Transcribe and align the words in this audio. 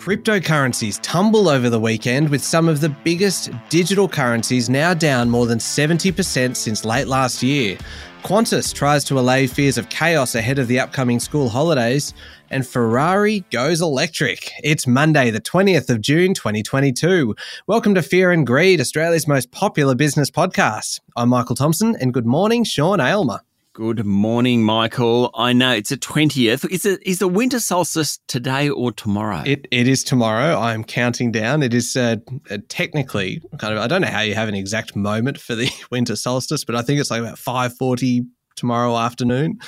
Cryptocurrencies 0.00 0.98
tumble 1.02 1.46
over 1.46 1.68
the 1.68 1.78
weekend 1.78 2.30
with 2.30 2.42
some 2.42 2.70
of 2.70 2.80
the 2.80 2.88
biggest 2.88 3.50
digital 3.68 4.08
currencies 4.08 4.70
now 4.70 4.94
down 4.94 5.28
more 5.28 5.44
than 5.44 5.58
70% 5.58 6.56
since 6.56 6.86
late 6.86 7.06
last 7.06 7.42
year. 7.42 7.76
Qantas 8.22 8.72
tries 8.72 9.04
to 9.04 9.18
allay 9.18 9.46
fears 9.46 9.76
of 9.76 9.90
chaos 9.90 10.34
ahead 10.34 10.58
of 10.58 10.68
the 10.68 10.80
upcoming 10.80 11.20
school 11.20 11.50
holidays, 11.50 12.14
and 12.48 12.66
Ferrari 12.66 13.44
goes 13.50 13.82
electric. 13.82 14.50
It's 14.64 14.86
Monday, 14.86 15.30
the 15.30 15.38
20th 15.38 15.90
of 15.90 16.00
June, 16.00 16.32
2022. 16.32 17.36
Welcome 17.66 17.94
to 17.94 18.00
Fear 18.02 18.30
and 18.30 18.46
Greed, 18.46 18.80
Australia's 18.80 19.28
most 19.28 19.50
popular 19.50 19.94
business 19.94 20.30
podcast. 20.30 21.00
I'm 21.14 21.28
Michael 21.28 21.56
Thompson, 21.56 21.94
and 22.00 22.14
good 22.14 22.26
morning, 22.26 22.64
Sean 22.64 23.00
Aylmer. 23.00 23.40
Good 23.80 24.04
morning, 24.04 24.62
Michael. 24.62 25.30
I 25.32 25.54
know 25.54 25.72
it's 25.72 25.88
the 25.88 25.96
20th. 25.96 26.70
Is, 26.70 26.84
it, 26.84 27.02
is 27.02 27.18
the 27.18 27.26
winter 27.26 27.58
solstice 27.58 28.18
today 28.28 28.68
or 28.68 28.92
tomorrow? 28.92 29.42
It, 29.46 29.66
it 29.70 29.88
is 29.88 30.04
tomorrow. 30.04 30.58
I'm 30.58 30.84
counting 30.84 31.32
down. 31.32 31.62
It 31.62 31.72
is 31.72 31.96
uh, 31.96 32.16
uh, 32.50 32.58
technically 32.68 33.40
kind 33.56 33.72
of, 33.72 33.80
I 33.80 33.86
don't 33.86 34.02
know 34.02 34.08
how 34.08 34.20
you 34.20 34.34
have 34.34 34.50
an 34.50 34.54
exact 34.54 34.96
moment 34.96 35.38
for 35.40 35.54
the 35.54 35.70
winter 35.90 36.14
solstice, 36.14 36.62
but 36.62 36.76
I 36.76 36.82
think 36.82 37.00
it's 37.00 37.10
like 37.10 37.22
about 37.22 37.36
5.40 37.36 38.26
tomorrow 38.54 38.98
afternoon. 38.98 39.58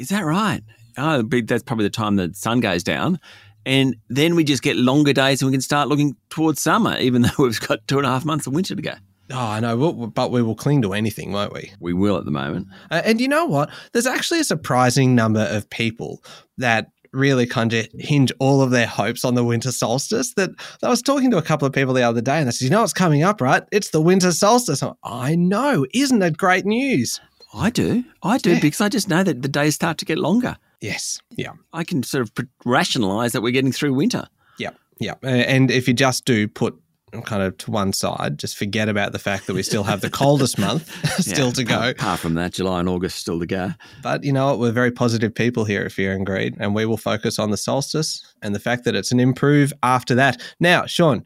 Is 0.00 0.08
that 0.08 0.24
right? 0.24 0.62
Oh, 0.98 1.22
that's 1.22 1.62
probably 1.62 1.84
the 1.84 1.90
time 1.90 2.16
the 2.16 2.32
sun 2.34 2.58
goes 2.58 2.82
down. 2.82 3.20
And 3.64 3.94
then 4.08 4.34
we 4.34 4.42
just 4.42 4.64
get 4.64 4.78
longer 4.78 5.12
days 5.12 5.42
and 5.42 5.48
we 5.48 5.54
can 5.54 5.62
start 5.62 5.86
looking 5.86 6.16
towards 6.28 6.60
summer, 6.60 6.98
even 6.98 7.22
though 7.22 7.30
we've 7.38 7.60
got 7.60 7.86
two 7.86 7.98
and 7.98 8.06
a 8.06 8.10
half 8.10 8.24
months 8.24 8.48
of 8.48 8.52
winter 8.52 8.74
to 8.74 8.82
go. 8.82 8.94
Oh, 9.32 9.38
I 9.38 9.60
know, 9.60 9.92
but 10.14 10.30
we 10.30 10.42
will 10.42 10.54
cling 10.54 10.82
to 10.82 10.92
anything, 10.92 11.32
won't 11.32 11.52
we? 11.52 11.72
We 11.80 11.92
will 11.92 12.16
at 12.16 12.24
the 12.24 12.30
moment. 12.30 12.68
Uh, 12.90 13.02
and 13.04 13.20
you 13.20 13.28
know 13.28 13.46
what? 13.46 13.70
There's 13.92 14.06
actually 14.06 14.40
a 14.40 14.44
surprising 14.44 15.14
number 15.14 15.46
of 15.50 15.68
people 15.70 16.22
that 16.58 16.90
really 17.12 17.46
kind 17.46 17.72
of 17.72 17.88
hinge 17.98 18.32
all 18.38 18.62
of 18.62 18.70
their 18.70 18.86
hopes 18.86 19.24
on 19.24 19.34
the 19.34 19.44
winter 19.44 19.72
solstice. 19.72 20.34
That 20.34 20.50
I 20.82 20.88
was 20.88 21.02
talking 21.02 21.30
to 21.30 21.38
a 21.38 21.42
couple 21.42 21.66
of 21.66 21.72
people 21.72 21.94
the 21.94 22.02
other 22.02 22.20
day, 22.20 22.38
and 22.38 22.46
they 22.46 22.52
said, 22.52 22.64
"You 22.64 22.70
know 22.70 22.80
what's 22.80 22.92
coming 22.92 23.22
up, 23.22 23.40
right? 23.40 23.62
It's 23.72 23.90
the 23.90 24.00
winter 24.00 24.32
solstice." 24.32 24.82
Like, 24.82 24.94
i 25.02 25.34
know, 25.34 25.86
isn't 25.92 26.18
that 26.20 26.36
great 26.36 26.64
news? 26.64 27.20
I 27.52 27.70
do, 27.70 28.04
I 28.22 28.38
do, 28.38 28.52
yeah. 28.52 28.60
because 28.60 28.80
I 28.80 28.88
just 28.88 29.08
know 29.08 29.24
that 29.24 29.42
the 29.42 29.48
days 29.48 29.74
start 29.74 29.98
to 29.98 30.04
get 30.04 30.18
longer. 30.18 30.56
Yes, 30.80 31.20
yeah. 31.30 31.52
I 31.72 31.84
can 31.84 32.02
sort 32.02 32.22
of 32.22 32.46
rationalize 32.64 33.32
that 33.32 33.42
we're 33.42 33.52
getting 33.52 33.72
through 33.72 33.94
winter. 33.94 34.28
Yeah, 34.58 34.70
yeah. 34.98 35.14
And 35.22 35.70
if 35.70 35.88
you 35.88 35.94
just 35.94 36.24
do 36.24 36.46
put 36.46 36.80
kind 37.24 37.42
of 37.42 37.56
to 37.58 37.70
one 37.70 37.92
side, 37.92 38.38
just 38.38 38.56
forget 38.56 38.88
about 38.88 39.12
the 39.12 39.18
fact 39.18 39.46
that 39.46 39.54
we 39.54 39.62
still 39.62 39.84
have 39.84 40.00
the 40.00 40.10
coldest 40.10 40.58
month 40.58 40.90
still 41.20 41.48
yeah, 41.48 41.52
to 41.52 41.64
go. 41.64 41.90
Apart 41.90 42.20
from 42.20 42.34
that, 42.34 42.52
July 42.52 42.80
and 42.80 42.88
August 42.88 43.18
still 43.18 43.40
to 43.40 43.46
go. 43.46 43.70
But 44.02 44.24
you 44.24 44.32
know 44.32 44.46
what? 44.46 44.58
We're 44.58 44.72
very 44.72 44.90
positive 44.90 45.34
people 45.34 45.64
here 45.64 45.82
at 45.82 45.92
Fear 45.92 46.12
and 46.12 46.24
Greed, 46.24 46.56
and 46.58 46.74
we 46.74 46.86
will 46.86 46.96
focus 46.96 47.38
on 47.38 47.50
the 47.50 47.56
solstice 47.56 48.24
and 48.42 48.54
the 48.54 48.60
fact 48.60 48.84
that 48.84 48.94
it's 48.94 49.12
an 49.12 49.20
improve 49.20 49.72
after 49.82 50.14
that. 50.14 50.40
Now, 50.60 50.86
Sean, 50.86 51.24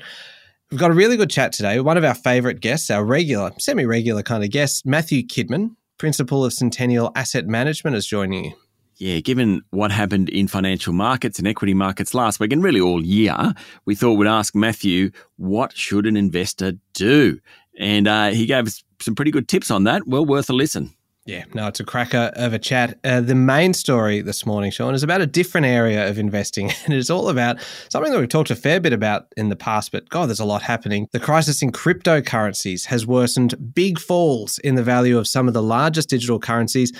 we've 0.70 0.80
got 0.80 0.90
a 0.90 0.94
really 0.94 1.16
good 1.16 1.30
chat 1.30 1.52
today. 1.52 1.80
One 1.80 1.96
of 1.96 2.04
our 2.04 2.14
favorite 2.14 2.60
guests, 2.60 2.90
our 2.90 3.04
regular, 3.04 3.52
semi 3.58 3.84
regular 3.84 4.22
kind 4.22 4.44
of 4.44 4.50
guest, 4.50 4.86
Matthew 4.86 5.22
Kidman, 5.22 5.76
Principal 5.98 6.44
of 6.44 6.52
Centennial 6.52 7.12
Asset 7.14 7.46
Management, 7.46 7.96
is 7.96 8.06
joining 8.06 8.46
you. 8.46 8.52
Yeah, 8.96 9.18
given 9.20 9.62
what 9.70 9.90
happened 9.90 10.28
in 10.28 10.46
financial 10.46 10.92
markets 10.92 11.38
and 11.38 11.48
equity 11.48 11.74
markets 11.74 12.14
last 12.14 12.38
week 12.38 12.52
and 12.52 12.62
really 12.62 12.80
all 12.80 13.04
year, 13.04 13.52
we 13.84 13.94
thought 13.94 14.14
we'd 14.14 14.28
ask 14.28 14.54
Matthew, 14.54 15.10
what 15.36 15.76
should 15.76 16.06
an 16.06 16.16
investor 16.16 16.74
do? 16.92 17.40
And 17.76 18.06
uh, 18.06 18.30
he 18.30 18.46
gave 18.46 18.66
us 18.66 18.84
some 19.00 19.14
pretty 19.14 19.32
good 19.32 19.48
tips 19.48 19.70
on 19.70 19.84
that. 19.84 20.06
Well 20.06 20.24
worth 20.24 20.48
a 20.48 20.52
listen. 20.52 20.94
Yeah, 21.26 21.44
no, 21.54 21.68
it's 21.68 21.80
a 21.80 21.84
cracker 21.84 22.30
of 22.36 22.52
a 22.52 22.58
chat. 22.58 22.98
Uh, 23.02 23.22
the 23.22 23.34
main 23.34 23.72
story 23.72 24.20
this 24.20 24.44
morning, 24.44 24.70
Sean, 24.70 24.94
is 24.94 25.02
about 25.02 25.22
a 25.22 25.26
different 25.26 25.66
area 25.66 26.06
of 26.08 26.18
investing. 26.18 26.70
And 26.84 26.92
it's 26.92 27.08
all 27.08 27.30
about 27.30 27.56
something 27.88 28.12
that 28.12 28.18
we've 28.18 28.28
talked 28.28 28.50
a 28.50 28.56
fair 28.56 28.78
bit 28.78 28.92
about 28.92 29.28
in 29.38 29.48
the 29.48 29.56
past, 29.56 29.90
but 29.90 30.06
God, 30.10 30.28
there's 30.28 30.38
a 30.38 30.44
lot 30.44 30.60
happening. 30.60 31.08
The 31.12 31.20
crisis 31.20 31.62
in 31.62 31.72
cryptocurrencies 31.72 32.84
has 32.86 33.06
worsened 33.06 33.74
big 33.74 33.98
falls 33.98 34.58
in 34.58 34.74
the 34.74 34.82
value 34.82 35.16
of 35.16 35.26
some 35.26 35.48
of 35.48 35.54
the 35.54 35.62
largest 35.62 36.10
digital 36.10 36.38
currencies 36.38 36.92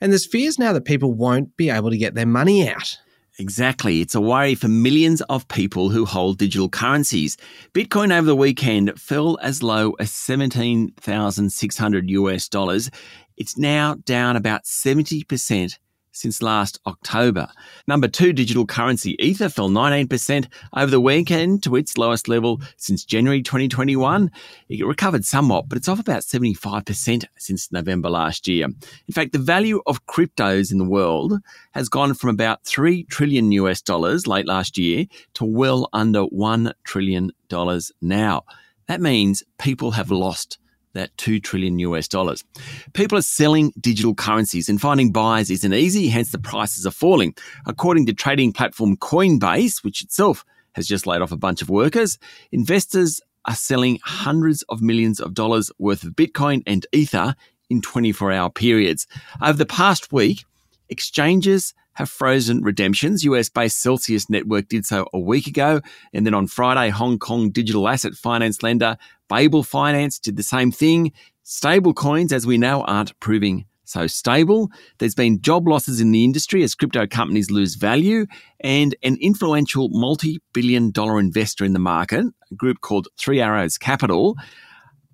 and 0.00 0.12
there's 0.12 0.26
fears 0.26 0.58
now 0.58 0.72
that 0.72 0.84
people 0.84 1.12
won't 1.12 1.56
be 1.56 1.70
able 1.70 1.90
to 1.90 1.98
get 1.98 2.14
their 2.14 2.26
money 2.26 2.68
out. 2.68 2.98
Exactly. 3.38 4.00
It's 4.00 4.14
a 4.14 4.20
worry 4.20 4.54
for 4.54 4.68
millions 4.68 5.22
of 5.22 5.48
people 5.48 5.88
who 5.88 6.04
hold 6.04 6.38
digital 6.38 6.68
currencies. 6.68 7.38
Bitcoin 7.72 8.12
over 8.12 8.26
the 8.26 8.36
weekend 8.36 9.00
fell 9.00 9.38
as 9.40 9.62
low 9.62 9.92
as 9.92 10.10
17,600 10.10 12.10
US 12.10 12.48
dollars. 12.48 12.90
It's 13.38 13.56
now 13.56 13.94
down 14.04 14.36
about 14.36 14.64
70% 14.64 15.78
since 16.12 16.42
last 16.42 16.78
October. 16.86 17.48
Number 17.86 18.08
two 18.08 18.32
digital 18.32 18.66
currency, 18.66 19.16
Ether, 19.18 19.48
fell 19.48 19.68
19% 19.68 20.46
over 20.76 20.90
the 20.90 21.00
weekend 21.00 21.62
to 21.64 21.76
its 21.76 21.98
lowest 21.98 22.28
level 22.28 22.60
since 22.76 23.04
January 23.04 23.42
2021. 23.42 24.30
It 24.68 24.86
recovered 24.86 25.24
somewhat, 25.24 25.68
but 25.68 25.78
it's 25.78 25.88
off 25.88 26.00
about 26.00 26.22
75% 26.22 27.24
since 27.38 27.72
November 27.72 28.10
last 28.10 28.46
year. 28.48 28.66
In 28.66 29.14
fact, 29.14 29.32
the 29.32 29.38
value 29.38 29.80
of 29.86 30.06
cryptos 30.06 30.70
in 30.72 30.78
the 30.78 30.84
world 30.84 31.34
has 31.72 31.88
gone 31.88 32.14
from 32.14 32.30
about 32.30 32.64
3 32.64 33.04
trillion 33.04 33.52
US 33.52 33.82
dollars 33.82 34.26
late 34.26 34.46
last 34.46 34.78
year 34.78 35.06
to 35.34 35.44
well 35.44 35.88
under 35.92 36.22
1 36.22 36.72
trillion 36.84 37.32
dollars 37.48 37.92
now. 38.00 38.44
That 38.86 39.00
means 39.00 39.42
people 39.58 39.92
have 39.92 40.10
lost 40.10 40.58
that 40.94 41.16
2 41.18 41.40
trillion 41.40 41.78
US 41.80 42.08
dollars. 42.08 42.44
People 42.92 43.18
are 43.18 43.22
selling 43.22 43.72
digital 43.80 44.14
currencies 44.14 44.68
and 44.68 44.80
finding 44.80 45.12
buyers 45.12 45.50
isn't 45.50 45.74
easy, 45.74 46.08
hence 46.08 46.32
the 46.32 46.38
prices 46.38 46.86
are 46.86 46.90
falling. 46.90 47.34
According 47.66 48.06
to 48.06 48.12
trading 48.12 48.52
platform 48.52 48.96
Coinbase, 48.96 49.84
which 49.84 50.02
itself 50.02 50.44
has 50.72 50.86
just 50.86 51.06
laid 51.06 51.22
off 51.22 51.32
a 51.32 51.36
bunch 51.36 51.62
of 51.62 51.70
workers, 51.70 52.18
investors 52.52 53.20
are 53.44 53.54
selling 53.54 53.98
hundreds 54.04 54.62
of 54.68 54.82
millions 54.82 55.20
of 55.20 55.34
dollars 55.34 55.70
worth 55.78 56.04
of 56.04 56.12
Bitcoin 56.12 56.62
and 56.66 56.86
Ether 56.92 57.34
in 57.68 57.80
24 57.80 58.32
hour 58.32 58.50
periods. 58.50 59.06
Over 59.40 59.58
the 59.58 59.66
past 59.66 60.12
week, 60.12 60.44
exchanges 60.90 61.74
have 61.94 62.10
frozen 62.10 62.62
redemptions. 62.62 63.24
US 63.24 63.48
based 63.48 63.80
Celsius 63.80 64.30
Network 64.30 64.68
did 64.68 64.86
so 64.86 65.06
a 65.12 65.18
week 65.18 65.46
ago. 65.46 65.80
And 66.12 66.26
then 66.26 66.34
on 66.34 66.46
Friday, 66.46 66.90
Hong 66.90 67.18
Kong 67.18 67.50
digital 67.50 67.88
asset 67.88 68.14
finance 68.14 68.62
lender 68.62 68.96
Babel 69.28 69.62
Finance 69.62 70.18
did 70.18 70.36
the 70.36 70.42
same 70.42 70.72
thing. 70.72 71.12
Stable 71.42 71.94
coins, 71.94 72.32
as 72.32 72.46
we 72.46 72.58
know, 72.58 72.82
aren't 72.82 73.18
proving 73.20 73.64
so 73.84 74.06
stable. 74.06 74.70
There's 74.98 75.14
been 75.14 75.40
job 75.40 75.66
losses 75.66 76.00
in 76.00 76.12
the 76.12 76.24
industry 76.24 76.62
as 76.62 76.74
crypto 76.74 77.06
companies 77.06 77.50
lose 77.50 77.74
value, 77.74 78.26
and 78.60 78.94
an 79.02 79.16
influential 79.20 79.88
multi 79.90 80.40
billion 80.52 80.90
dollar 80.90 81.18
investor 81.18 81.64
in 81.64 81.72
the 81.72 81.78
market, 81.78 82.24
a 82.50 82.54
group 82.54 82.80
called 82.80 83.08
Three 83.18 83.40
Arrows 83.40 83.78
Capital, 83.78 84.36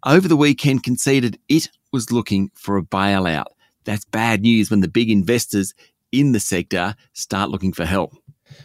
over 0.05 0.29
the 0.29 0.37
weekend 0.37 0.83
conceded 0.83 1.39
it 1.49 1.69
was 1.93 2.13
looking 2.13 2.51
for 2.55 2.77
a 2.77 2.83
bailout. 2.83 3.47
That's 3.87 4.05
bad 4.05 4.43
news 4.43 4.71
when 4.71 4.81
the 4.81 4.89
big 4.89 5.11
investors 5.11 5.73
in 6.13 6.33
the 6.33 6.41
sector 6.41 6.95
start 7.15 7.51
looking 7.51 7.73
for 7.73 7.87
help. 7.87 8.13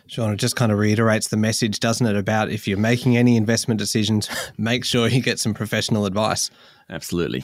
Sean, 0.07 0.33
it 0.33 0.37
just 0.37 0.55
kind 0.55 0.71
of 0.71 0.77
reiterates 0.77 1.29
the 1.29 1.37
message, 1.37 1.79
doesn't 1.79 2.05
it, 2.05 2.15
about 2.15 2.49
if 2.49 2.67
you're 2.67 2.77
making 2.77 3.17
any 3.17 3.35
investment 3.35 3.79
decisions, 3.79 4.29
make 4.57 4.85
sure 4.85 5.07
you 5.07 5.21
get 5.21 5.39
some 5.39 5.53
professional 5.53 6.05
advice. 6.05 6.49
Absolutely. 6.89 7.43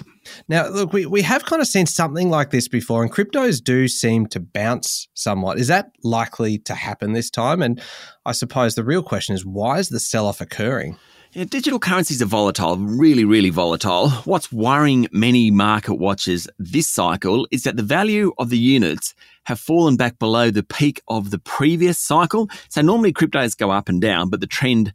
Now, 0.50 0.68
look, 0.68 0.92
we, 0.92 1.06
we 1.06 1.22
have 1.22 1.46
kind 1.46 1.62
of 1.62 1.68
seen 1.68 1.86
something 1.86 2.30
like 2.30 2.52
this 2.52 2.68
before, 2.68 3.02
and 3.02 3.12
cryptos 3.12 3.64
do 3.64 3.88
seem 3.88 4.28
to 4.28 4.40
bounce 4.40 5.08
somewhat. 5.14 5.58
Is 5.58 5.68
that 5.68 5.92
likely 6.04 6.58
to 6.60 6.76
happen 6.76 7.14
this 7.14 7.30
time? 7.30 7.62
And 7.62 7.82
I 8.26 8.34
suppose 8.34 8.76
the 8.76 8.84
real 8.84 9.04
question 9.04 9.36
is 9.36 9.46
why 9.46 9.80
is 9.80 9.90
the 9.90 10.00
sell 10.00 10.28
off 10.28 10.42
occurring? 10.42 10.98
Digital 11.46 11.78
currencies 11.78 12.20
are 12.20 12.26
volatile, 12.26 12.78
really, 12.78 13.24
really 13.24 13.52
volatile. 13.52 14.10
What's 14.10 14.52
worrying 14.52 15.08
many 15.12 15.52
market 15.52 15.94
watchers 15.94 16.48
this 16.58 16.88
cycle 16.88 17.48
is 17.52 17.62
that 17.62 17.78
the 17.78 17.84
value 17.84 18.34
of 18.40 18.50
the 18.50 18.58
units 18.58 19.14
have 19.44 19.60
fallen 19.60 19.98
back 19.98 20.18
below 20.18 20.50
the 20.50 20.64
peak 20.64 21.00
of 21.08 21.30
the 21.30 21.38
previous 21.38 22.00
cycle. 22.00 22.50
So 22.70 22.82
normally 22.82 23.14
cryptos 23.14 23.56
go 23.56 23.70
up 23.70 23.88
and 23.88 24.02
down, 24.02 24.32
but 24.32 24.40
the 24.40 24.48
trend 24.48 24.94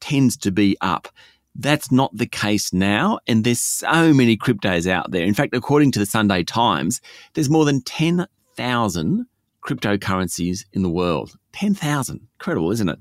tends 0.00 0.38
to 0.38 0.50
be 0.50 0.78
up. 0.80 1.08
That's 1.54 1.92
not 1.92 2.16
the 2.16 2.26
case 2.26 2.72
now, 2.72 3.18
and 3.26 3.44
there's 3.44 3.60
so 3.60 4.14
many 4.14 4.38
cryptos 4.38 4.90
out 4.90 5.10
there. 5.10 5.24
In 5.24 5.34
fact, 5.34 5.54
according 5.54 5.92
to 5.92 5.98
the 5.98 6.06
Sunday 6.06 6.42
Times, 6.42 7.02
there's 7.34 7.50
more 7.50 7.66
than 7.66 7.82
10,000 7.82 9.26
cryptocurrencies 9.62 10.64
in 10.72 10.82
the 10.82 10.88
world. 10.88 11.36
10,000. 11.52 12.28
Incredible, 12.40 12.70
isn't 12.70 12.88
it? 12.88 12.98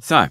So, 0.00 0.28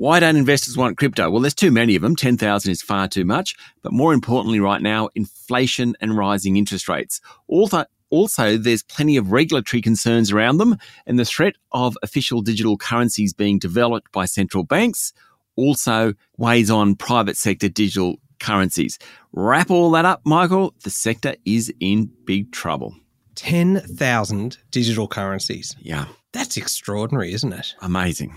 why 0.00 0.18
don't 0.18 0.36
investors 0.36 0.78
want 0.78 0.96
crypto? 0.96 1.28
Well, 1.30 1.42
there's 1.42 1.52
too 1.52 1.70
many 1.70 1.94
of 1.94 2.00
them. 2.00 2.16
10,000 2.16 2.72
is 2.72 2.80
far 2.80 3.06
too 3.06 3.26
much. 3.26 3.54
But 3.82 3.92
more 3.92 4.14
importantly, 4.14 4.58
right 4.58 4.80
now, 4.80 5.10
inflation 5.14 5.94
and 6.00 6.16
rising 6.16 6.56
interest 6.56 6.88
rates. 6.88 7.20
Also, 7.48 7.84
also, 8.08 8.56
there's 8.56 8.82
plenty 8.82 9.18
of 9.18 9.30
regulatory 9.30 9.82
concerns 9.82 10.32
around 10.32 10.56
them, 10.56 10.78
and 11.06 11.18
the 11.18 11.26
threat 11.26 11.56
of 11.72 11.98
official 12.02 12.40
digital 12.40 12.78
currencies 12.78 13.34
being 13.34 13.58
developed 13.58 14.10
by 14.10 14.24
central 14.24 14.64
banks 14.64 15.12
also 15.54 16.14
weighs 16.38 16.70
on 16.70 16.94
private 16.94 17.36
sector 17.36 17.68
digital 17.68 18.16
currencies. 18.38 18.98
Wrap 19.34 19.70
all 19.70 19.90
that 19.90 20.06
up, 20.06 20.22
Michael, 20.24 20.72
the 20.82 20.88
sector 20.88 21.34
is 21.44 21.70
in 21.78 22.10
big 22.24 22.52
trouble. 22.52 22.96
10,000 23.34 24.56
digital 24.70 25.08
currencies. 25.08 25.76
Yeah. 25.78 26.06
That's 26.32 26.56
extraordinary, 26.56 27.34
isn't 27.34 27.52
it? 27.52 27.74
Amazing. 27.82 28.32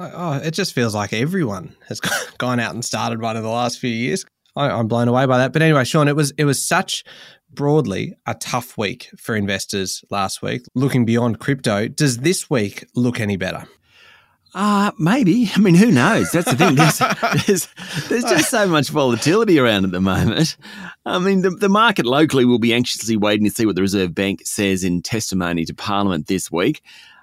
Oh, 0.00 0.40
it 0.42 0.52
just 0.52 0.72
feels 0.72 0.94
like 0.94 1.12
everyone 1.12 1.76
has 1.88 2.00
gone 2.38 2.58
out 2.58 2.74
and 2.74 2.84
started 2.84 3.20
one 3.20 3.36
in 3.36 3.42
the 3.42 3.48
last 3.48 3.78
few 3.78 3.90
years. 3.90 4.24
I, 4.56 4.70
I'm 4.70 4.88
blown 4.88 5.08
away 5.08 5.26
by 5.26 5.38
that. 5.38 5.52
But 5.52 5.62
anyway, 5.62 5.84
Sean, 5.84 6.08
it 6.08 6.16
was 6.16 6.32
it 6.38 6.44
was 6.44 6.64
such 6.64 7.04
broadly 7.52 8.14
a 8.26 8.34
tough 8.34 8.78
week 8.78 9.10
for 9.18 9.36
investors 9.36 10.02
last 10.10 10.42
week. 10.42 10.62
Looking 10.74 11.04
beyond 11.04 11.38
crypto, 11.38 11.88
does 11.88 12.18
this 12.18 12.48
week 12.48 12.86
look 12.94 13.20
any 13.20 13.36
better? 13.36 13.66
Uh, 14.52 14.90
maybe. 14.98 15.50
I 15.54 15.60
mean, 15.60 15.76
who 15.76 15.92
knows? 15.92 16.32
That's 16.32 16.50
the 16.50 16.56
thing. 16.56 16.74
There's, 16.74 16.98
there's, 17.46 17.68
there's, 18.08 18.24
just 18.24 18.50
so 18.50 18.66
much 18.66 18.88
volatility 18.88 19.60
around 19.60 19.84
at 19.84 19.92
the 19.92 20.00
moment. 20.00 20.56
I 21.06 21.20
mean, 21.20 21.42
the, 21.42 21.50
the 21.50 21.68
market 21.68 22.04
locally 22.04 22.44
will 22.44 22.58
be 22.58 22.74
anxiously 22.74 23.16
waiting 23.16 23.44
to 23.44 23.50
see 23.50 23.64
what 23.64 23.76
the 23.76 23.82
Reserve 23.82 24.12
Bank 24.12 24.40
says 24.44 24.82
in 24.82 25.02
testimony 25.02 25.64
to 25.66 25.74
Parliament 25.74 26.26
this 26.26 26.50
week. 26.50 26.82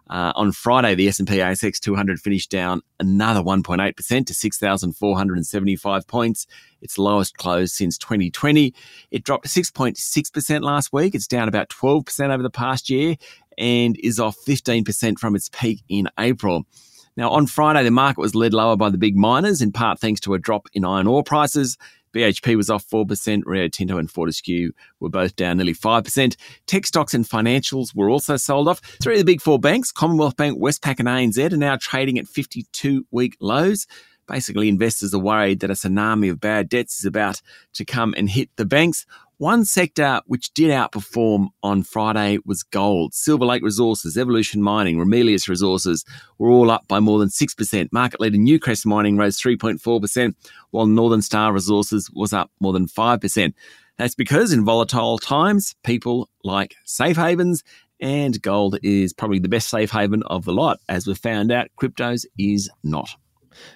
Uh, 0.10 0.32
on 0.36 0.52
Friday, 0.52 0.96
the 0.96 1.08
S&P 1.08 1.38
ASX 1.38 1.80
200 1.80 2.20
finished 2.20 2.50
down 2.50 2.82
another 3.00 3.42
1.8% 3.42 4.26
to 4.26 4.34
6,475 4.34 6.08
points, 6.08 6.48
its 6.82 6.98
lowest 6.98 7.38
close 7.38 7.74
since 7.74 7.98
2020. 7.98 8.74
It 9.12 9.24
dropped 9.24 9.48
6.6% 9.48 10.62
last 10.62 10.94
week. 10.94 11.14
It's 11.16 11.28
down 11.28 11.48
about 11.48 11.70
12% 11.70 12.30
over 12.30 12.44
the 12.44 12.50
past 12.50 12.90
year 12.90 13.16
and 13.58 13.98
is 14.02 14.20
off 14.20 14.38
15% 14.48 15.20
from 15.20 15.36
its 15.36 15.50
peak 15.50 15.82
in 15.90 16.08
April. 16.20 16.66
Now, 17.18 17.32
on 17.32 17.48
Friday, 17.48 17.84
the 17.84 17.92
market 17.92 18.22
was 18.22 18.36
led 18.36 18.54
lower 18.54 18.78
by 18.78 18.92
the 18.92 18.98
big 18.98 19.18
miners, 19.18 19.60
in 19.62 19.72
part 19.72 20.00
thanks 20.00 20.22
to 20.22 20.36
a 20.36 20.40
drop 20.40 20.68
in 20.74 20.86
iron 20.86 21.08
ore 21.08 21.24
prices. 21.24 21.76
BHP 22.18 22.58
was 22.58 22.72
off 22.72 22.90
4%, 22.90 23.44
Rio 23.46 23.68
Tinto 23.68 24.00
and 24.00 24.10
Fortescue 24.10 24.72
were 25.00 25.10
both 25.10 25.36
down 25.36 25.58
nearly 25.58 25.76
5%. 25.76 26.36
Tech 26.66 26.88
stocks 26.88 27.14
and 27.14 27.24
financials 27.24 27.96
were 27.96 28.10
also 28.10 28.38
sold 28.38 28.68
off. 28.68 28.82
Three 29.02 29.14
of 29.14 29.20
the 29.20 29.32
big 29.32 29.40
four 29.40 29.60
banks, 29.60 29.92
Commonwealth 29.92 30.36
Bank, 30.36 30.60
Westpac 30.60 31.00
and 31.00 31.08
ANZ, 31.08 31.54
are 31.54 31.58
now 31.58 31.78
trading 31.80 32.18
at 32.18 32.28
52 32.28 33.06
week 33.12 33.38
lows. 33.40 33.86
Basically, 34.28 34.68
investors 34.68 35.14
are 35.14 35.20
worried 35.20 35.60
that 35.60 35.70
a 35.70 35.74
tsunami 35.74 36.32
of 36.32 36.42
bad 36.42 36.70
debts 36.70 37.00
is 37.00 37.06
about 37.06 37.42
to 37.74 37.86
come 37.86 38.16
and 38.18 38.30
hit 38.30 38.50
the 38.56 38.66
banks. 38.66 39.06
One 39.40 39.66
sector 39.66 40.22
which 40.26 40.52
did 40.56 40.72
outperform 40.72 41.50
on 41.62 41.84
Friday 41.84 42.40
was 42.44 42.64
gold. 42.64 43.14
Silver 43.14 43.46
Lake 43.46 43.62
Resources, 43.62 44.18
Evolution 44.18 44.64
Mining, 44.64 44.98
Ramelius 44.98 45.48
Resources 45.48 46.04
were 46.40 46.50
all 46.50 46.72
up 46.72 46.88
by 46.88 47.00
more 47.00 47.20
than 47.20 47.30
6%. 47.30 47.90
Market 47.92 48.20
leader 48.20 48.38
Newcrest 48.38 48.84
Mining 48.88 49.16
rose 49.16 49.40
3.4%, 49.40 50.34
while 50.72 50.88
Northern 50.88 51.22
Star 51.22 51.54
Resources 51.54 52.10
was 52.16 52.34
up 52.34 52.50
more 52.60 52.74
than 52.74 52.88
5%. 52.88 53.54
That's 54.00 54.16
because 54.16 54.52
in 54.52 54.66
volatile 54.66 55.20
times, 55.20 55.76
people 55.84 56.30
like 56.44 56.76
safe 56.86 57.18
havens, 57.18 57.64
and 58.00 58.42
gold 58.42 58.80
is 58.82 59.14
probably 59.14 59.40
the 59.40 59.50
best 59.50 59.70
safe 59.70 59.92
haven 59.92 60.24
of 60.24 60.46
the 60.46 60.54
lot. 60.54 60.80
As 60.90 61.06
we've 61.06 61.16
found 61.16 61.52
out, 61.52 61.68
cryptos 61.80 62.26
is 62.40 62.72
not. 62.84 63.10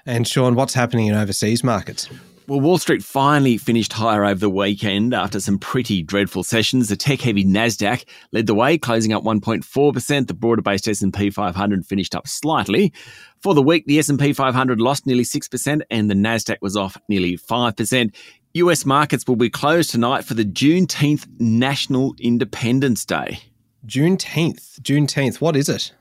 And 0.08 0.28
Sean, 0.28 0.56
what's 0.56 0.74
happening 0.74 1.06
in 1.06 1.14
overseas 1.14 1.64
markets? 1.64 2.10
Well, 2.52 2.60
Wall 2.60 2.78
Street 2.78 3.02
finally 3.02 3.56
finished 3.56 3.94
higher 3.94 4.26
over 4.26 4.42
the 4.42 4.50
weekend 4.50 5.14
after 5.14 5.40
some 5.40 5.58
pretty 5.58 6.04
dreadful 6.04 6.44
sessions. 6.44 6.90
The 6.90 6.98
tech-heavy 6.98 7.46
Nasdaq 7.46 8.04
led 8.34 8.46
the 8.46 8.54
way, 8.54 8.78
closing 8.78 9.14
up 9.14 9.24
1.4%. 9.24 10.28
The 10.28 10.34
broader-based 10.34 10.86
S&P 10.86 11.30
500 11.30 11.86
finished 11.86 12.14
up 12.14 12.28
slightly. 12.28 12.92
For 13.40 13.54
the 13.54 13.62
week, 13.62 13.86
the 13.86 14.00
S&P 14.00 14.34
500 14.34 14.82
lost 14.82 15.06
nearly 15.06 15.24
6% 15.24 15.82
and 15.90 16.12
the 16.12 16.14
Nasdaq 16.14 16.58
was 16.62 16.76
off 16.76 16.98
nearly 17.08 17.38
5%. 17.38 18.14
US 18.56 18.86
markets 18.86 19.26
will 19.26 19.38
be 19.38 19.50
closed 19.50 19.90
tonight 19.90 20.26
for 20.26 20.34
the 20.34 20.44
Juneteenth 20.44 21.28
National 21.40 22.16
Independence 22.20 23.06
Day. 23.06 23.40
Juneteenth. 23.86 24.82
Juneteenth. 24.82 25.40
What 25.40 25.56
is 25.56 25.70
it? 25.70 25.94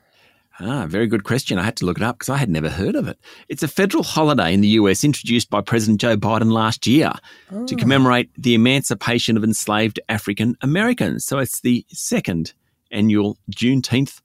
Ah, 0.59 0.85
very 0.87 1.07
good 1.07 1.23
question. 1.23 1.57
I 1.57 1.63
had 1.63 1.77
to 1.77 1.85
look 1.85 1.97
it 1.97 2.03
up 2.03 2.19
because 2.19 2.29
I 2.29 2.37
had 2.37 2.49
never 2.49 2.69
heard 2.69 2.95
of 2.95 3.07
it. 3.07 3.17
It's 3.49 3.63
a 3.63 3.67
federal 3.67 4.03
holiday 4.03 4.53
in 4.53 4.61
the 4.61 4.67
US 4.69 5.03
introduced 5.03 5.49
by 5.49 5.61
President 5.61 5.99
Joe 6.01 6.17
Biden 6.17 6.51
last 6.51 6.85
year 6.85 7.13
oh. 7.51 7.65
to 7.65 7.75
commemorate 7.75 8.29
the 8.37 8.53
emancipation 8.53 9.37
of 9.37 9.43
enslaved 9.43 9.99
African 10.09 10.55
Americans. 10.61 11.25
So 11.25 11.39
it's 11.39 11.61
the 11.61 11.85
second 11.89 12.53
annual 12.91 13.37
Juneteenth 13.51 14.21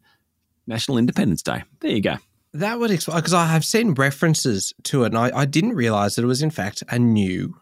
National 0.66 0.98
Independence 0.98 1.42
Day. 1.42 1.62
There 1.80 1.92
you 1.92 2.02
go. 2.02 2.16
That 2.52 2.78
would 2.78 2.90
explain 2.90 3.18
because 3.18 3.34
I 3.34 3.46
have 3.46 3.64
seen 3.64 3.94
references 3.94 4.72
to 4.84 5.04
it, 5.04 5.08
and 5.08 5.18
I, 5.18 5.30
I 5.40 5.44
didn't 5.44 5.74
realize 5.74 6.16
that 6.16 6.22
it 6.22 6.26
was 6.26 6.42
in 6.42 6.50
fact 6.50 6.82
a 6.88 6.98
new 6.98 7.54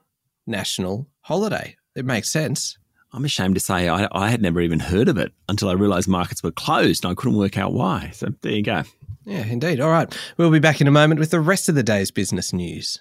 national 0.46 1.08
holiday. 1.20 1.76
It 1.94 2.04
makes 2.04 2.30
sense. 2.30 2.78
I'm 3.14 3.24
ashamed 3.24 3.54
to 3.54 3.60
say 3.60 3.88
I, 3.88 4.08
I 4.10 4.28
had 4.28 4.42
never 4.42 4.60
even 4.60 4.80
heard 4.80 5.08
of 5.08 5.16
it 5.16 5.32
until 5.48 5.68
I 5.68 5.74
realised 5.74 6.08
markets 6.08 6.42
were 6.42 6.50
closed 6.50 7.04
and 7.04 7.12
I 7.12 7.14
couldn't 7.14 7.38
work 7.38 7.56
out 7.56 7.72
why. 7.72 8.10
So 8.12 8.34
there 8.40 8.50
you 8.50 8.62
go. 8.62 8.82
Yeah, 9.24 9.46
indeed. 9.46 9.78
All 9.78 9.88
right. 9.88 10.12
We'll 10.36 10.50
be 10.50 10.58
back 10.58 10.80
in 10.80 10.88
a 10.88 10.90
moment 10.90 11.20
with 11.20 11.30
the 11.30 11.38
rest 11.38 11.68
of 11.68 11.76
the 11.76 11.84
day's 11.84 12.10
business 12.10 12.52
news. 12.52 12.98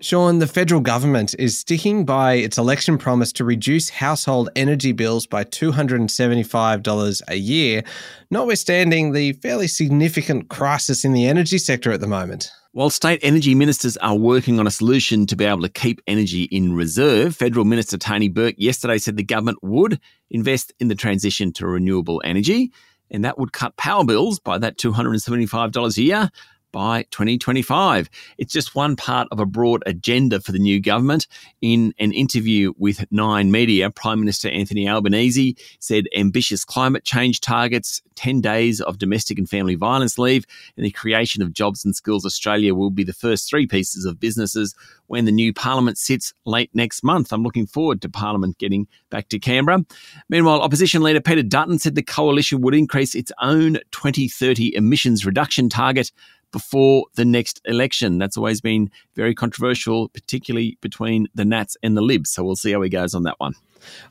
Sean, 0.00 0.38
the 0.38 0.46
federal 0.46 0.82
government 0.82 1.34
is 1.38 1.58
sticking 1.58 2.04
by 2.04 2.34
its 2.34 2.58
election 2.58 2.98
promise 2.98 3.32
to 3.32 3.44
reduce 3.44 3.88
household 3.88 4.50
energy 4.54 4.92
bills 4.92 5.26
by 5.26 5.44
$275 5.44 7.22
a 7.28 7.36
year, 7.36 7.84
notwithstanding 8.30 9.12
the 9.12 9.32
fairly 9.34 9.68
significant 9.68 10.50
crisis 10.50 11.06
in 11.06 11.14
the 11.14 11.26
energy 11.26 11.56
sector 11.56 11.90
at 11.90 12.00
the 12.00 12.06
moment. 12.06 12.50
While 12.74 12.88
state 12.88 13.20
energy 13.22 13.54
ministers 13.54 13.98
are 13.98 14.16
working 14.16 14.58
on 14.58 14.66
a 14.66 14.70
solution 14.70 15.26
to 15.26 15.36
be 15.36 15.44
able 15.44 15.60
to 15.60 15.68
keep 15.68 16.00
energy 16.06 16.44
in 16.44 16.72
reserve, 16.72 17.36
Federal 17.36 17.66
Minister 17.66 17.98
Tony 17.98 18.30
Burke 18.30 18.54
yesterday 18.56 18.96
said 18.96 19.18
the 19.18 19.22
government 19.22 19.58
would 19.60 20.00
invest 20.30 20.72
in 20.80 20.88
the 20.88 20.94
transition 20.94 21.52
to 21.52 21.66
renewable 21.66 22.22
energy, 22.24 22.72
and 23.10 23.26
that 23.26 23.38
would 23.38 23.52
cut 23.52 23.76
power 23.76 24.06
bills 24.06 24.40
by 24.40 24.56
that 24.56 24.78
$275 24.78 25.98
a 25.98 26.02
year 26.02 26.30
by 26.72 27.04
2025. 27.10 28.10
It's 28.38 28.52
just 28.52 28.74
one 28.74 28.96
part 28.96 29.28
of 29.30 29.38
a 29.38 29.46
broad 29.46 29.82
agenda 29.86 30.40
for 30.40 30.52
the 30.52 30.58
new 30.58 30.80
government. 30.80 31.26
In 31.60 31.94
an 31.98 32.12
interview 32.12 32.72
with 32.78 33.04
Nine 33.12 33.52
Media, 33.52 33.90
Prime 33.90 34.18
Minister 34.18 34.48
Anthony 34.48 34.88
Albanese 34.88 35.56
said 35.78 36.06
ambitious 36.16 36.64
climate 36.64 37.04
change 37.04 37.40
targets, 37.40 38.02
10 38.16 38.40
days 38.40 38.80
of 38.80 38.98
domestic 38.98 39.38
and 39.38 39.48
family 39.48 39.74
violence 39.74 40.18
leave, 40.18 40.44
and 40.76 40.84
the 40.84 40.90
creation 40.90 41.42
of 41.42 41.52
Jobs 41.52 41.84
and 41.84 41.94
Skills 41.94 42.26
Australia 42.26 42.74
will 42.74 42.90
be 42.90 43.04
the 43.04 43.12
first 43.12 43.48
three 43.48 43.66
pieces 43.66 44.04
of 44.04 44.18
businesses 44.18 44.74
when 45.06 45.24
the 45.26 45.32
new 45.32 45.52
Parliament 45.52 45.98
sits 45.98 46.32
late 46.46 46.70
next 46.72 47.04
month. 47.04 47.32
I'm 47.32 47.42
looking 47.42 47.66
forward 47.66 48.00
to 48.02 48.08
Parliament 48.08 48.58
getting 48.58 48.86
back 49.10 49.28
to 49.28 49.38
Canberra. 49.38 49.84
Meanwhile, 50.28 50.62
Opposition 50.62 51.02
Leader 51.02 51.20
Peter 51.20 51.42
Dutton 51.42 51.78
said 51.78 51.94
the 51.94 52.02
coalition 52.02 52.60
would 52.62 52.74
increase 52.74 53.14
its 53.14 53.30
own 53.40 53.74
2030 53.90 54.74
emissions 54.74 55.26
reduction 55.26 55.68
target 55.68 56.12
before 56.52 57.06
the 57.14 57.24
next 57.24 57.60
election. 57.64 58.18
That's 58.18 58.36
always 58.36 58.60
been 58.60 58.90
very 59.16 59.34
controversial, 59.34 60.08
particularly 60.10 60.78
between 60.80 61.26
the 61.34 61.44
Nats 61.44 61.76
and 61.82 61.96
the 61.96 62.02
Libs. 62.02 62.30
So 62.30 62.44
we'll 62.44 62.56
see 62.56 62.72
how 62.72 62.82
he 62.82 62.88
goes 62.88 63.14
on 63.14 63.24
that 63.24 63.40
one. 63.40 63.54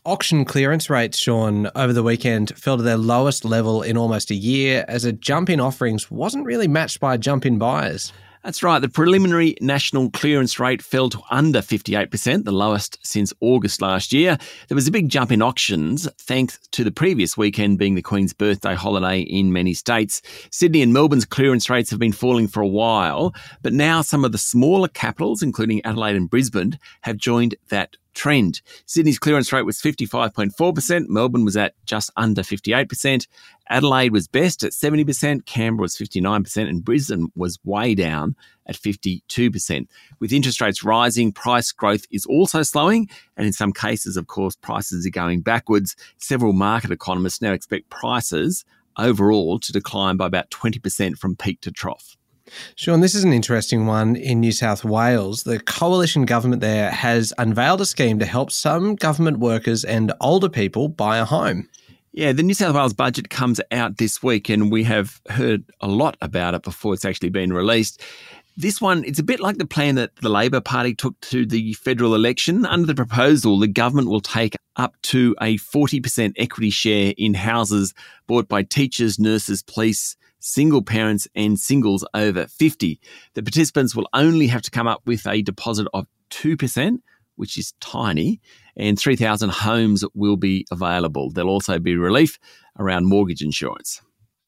Auction 0.05 0.43
clearance 0.43 0.89
rates, 0.89 1.17
Sean, 1.17 1.69
over 1.75 1.93
the 1.93 2.03
weekend 2.03 2.57
fell 2.57 2.77
to 2.77 2.83
their 2.83 2.97
lowest 2.97 3.45
level 3.45 3.81
in 3.81 3.95
almost 3.97 4.31
a 4.31 4.35
year 4.35 4.83
as 4.87 5.05
a 5.05 5.13
jump 5.13 5.49
in 5.49 5.61
offerings 5.61 6.11
wasn't 6.11 6.45
really 6.45 6.67
matched 6.67 6.99
by 6.99 7.13
a 7.13 7.17
jump 7.17 7.45
in 7.45 7.57
buyers. 7.57 8.11
That's 8.43 8.63
right. 8.63 8.79
The 8.79 8.89
preliminary 8.89 9.55
national 9.61 10.09
clearance 10.09 10.59
rate 10.59 10.81
fell 10.81 11.09
to 11.11 11.21
under 11.29 11.59
58%, 11.59 12.43
the 12.43 12.51
lowest 12.51 12.97
since 13.03 13.31
August 13.39 13.83
last 13.83 14.11
year. 14.11 14.39
There 14.67 14.75
was 14.75 14.87
a 14.87 14.91
big 14.91 15.09
jump 15.09 15.31
in 15.31 15.43
auctions 15.43 16.09
thanks 16.17 16.57
to 16.71 16.83
the 16.83 16.91
previous 16.91 17.37
weekend 17.37 17.77
being 17.77 17.93
the 17.93 18.01
Queen's 18.01 18.33
birthday 18.33 18.73
holiday 18.73 19.21
in 19.21 19.53
many 19.53 19.75
states. 19.75 20.23
Sydney 20.49 20.81
and 20.81 20.91
Melbourne's 20.91 21.25
clearance 21.25 21.69
rates 21.69 21.91
have 21.91 21.99
been 21.99 22.11
falling 22.11 22.47
for 22.47 22.61
a 22.61 22.67
while, 22.67 23.35
but 23.61 23.73
now 23.73 24.01
some 24.01 24.25
of 24.25 24.31
the 24.31 24.39
smaller 24.39 24.87
capitals, 24.87 25.43
including 25.43 25.85
Adelaide 25.85 26.15
and 26.15 26.29
Brisbane, 26.29 26.79
have 27.01 27.17
joined 27.17 27.53
that 27.69 27.95
trend. 28.13 28.61
Sydney's 28.85 29.19
clearance 29.19 29.51
rate 29.51 29.65
was 29.65 29.79
55.4%, 29.79 31.07
Melbourne 31.07 31.45
was 31.45 31.57
at 31.57 31.73
just 31.85 32.11
under 32.17 32.41
58%, 32.41 33.27
Adelaide 33.69 34.11
was 34.11 34.27
best 34.27 34.63
at 34.63 34.71
70%, 34.71 35.45
Canberra 35.45 35.83
was 35.83 35.95
59%, 35.95 36.69
and 36.69 36.83
Brisbane 36.83 37.31
was 37.35 37.59
way 37.63 37.95
down 37.95 38.35
at 38.67 38.75
52%. 38.75 39.87
With 40.19 40.33
interest 40.33 40.61
rates 40.61 40.83
rising, 40.83 41.31
price 41.31 41.71
growth 41.71 42.05
is 42.11 42.25
also 42.25 42.63
slowing, 42.63 43.09
and 43.37 43.45
in 43.45 43.53
some 43.53 43.73
cases, 43.73 44.17
of 44.17 44.27
course, 44.27 44.55
prices 44.55 45.05
are 45.05 45.11
going 45.11 45.41
backwards. 45.41 45.95
Several 46.17 46.53
market 46.53 46.91
economists 46.91 47.41
now 47.41 47.53
expect 47.53 47.89
prices 47.89 48.65
overall 48.97 49.59
to 49.59 49.71
decline 49.71 50.17
by 50.17 50.27
about 50.27 50.49
20% 50.51 51.17
from 51.17 51.35
peak 51.35 51.61
to 51.61 51.71
trough. 51.71 52.17
Sean, 52.75 53.01
this 53.01 53.15
is 53.15 53.23
an 53.23 53.33
interesting 53.33 53.85
one 53.85 54.15
in 54.15 54.39
New 54.39 54.51
South 54.51 54.83
Wales. 54.83 55.43
The 55.43 55.59
coalition 55.59 56.25
government 56.25 56.61
there 56.61 56.91
has 56.91 57.33
unveiled 57.37 57.81
a 57.81 57.85
scheme 57.85 58.19
to 58.19 58.25
help 58.25 58.51
some 58.51 58.95
government 58.95 59.39
workers 59.39 59.83
and 59.83 60.13
older 60.21 60.49
people 60.49 60.87
buy 60.87 61.17
a 61.17 61.25
home. 61.25 61.67
Yeah, 62.13 62.33
the 62.33 62.43
New 62.43 62.53
South 62.53 62.75
Wales 62.75 62.93
budget 62.93 63.29
comes 63.29 63.61
out 63.71 63.97
this 63.97 64.21
week, 64.21 64.49
and 64.49 64.69
we 64.69 64.83
have 64.83 65.21
heard 65.29 65.63
a 65.79 65.87
lot 65.87 66.17
about 66.21 66.53
it 66.53 66.61
before 66.61 66.93
it's 66.93 67.05
actually 67.05 67.29
been 67.29 67.53
released. 67.53 68.01
This 68.57 68.81
one, 68.81 69.05
it's 69.05 69.19
a 69.19 69.23
bit 69.23 69.39
like 69.39 69.57
the 69.57 69.65
plan 69.65 69.95
that 69.95 70.17
the 70.17 70.27
Labor 70.27 70.59
Party 70.59 70.93
took 70.93 71.19
to 71.21 71.45
the 71.45 71.71
federal 71.73 72.13
election. 72.13 72.65
Under 72.65 72.85
the 72.85 72.95
proposal, 72.95 73.57
the 73.57 73.67
government 73.67 74.09
will 74.09 74.19
take 74.19 74.57
up 74.75 75.01
to 75.03 75.35
a 75.41 75.57
40% 75.57 76.33
equity 76.35 76.69
share 76.69 77.13
in 77.17 77.33
houses 77.33 77.93
bought 78.27 78.49
by 78.49 78.63
teachers, 78.63 79.17
nurses, 79.17 79.63
police, 79.63 80.17
single 80.41 80.81
parents, 80.81 81.27
and 81.35 81.57
singles 81.57 82.05
over 82.13 82.47
50. 82.47 82.99
The 83.35 83.43
participants 83.43 83.95
will 83.95 84.09
only 84.13 84.47
have 84.47 84.61
to 84.63 84.71
come 84.71 84.87
up 84.87 85.01
with 85.05 85.25
a 85.25 85.41
deposit 85.41 85.87
of 85.93 86.07
2%, 86.31 86.97
which 87.35 87.57
is 87.57 87.73
tiny, 87.79 88.41
and 88.75 88.99
3,000 88.99 89.49
homes 89.49 90.03
will 90.13 90.37
be 90.37 90.65
available. 90.71 91.31
There'll 91.31 91.49
also 91.49 91.79
be 91.79 91.95
relief 91.95 92.37
around 92.77 93.07
mortgage 93.07 93.41
insurance. 93.41 94.01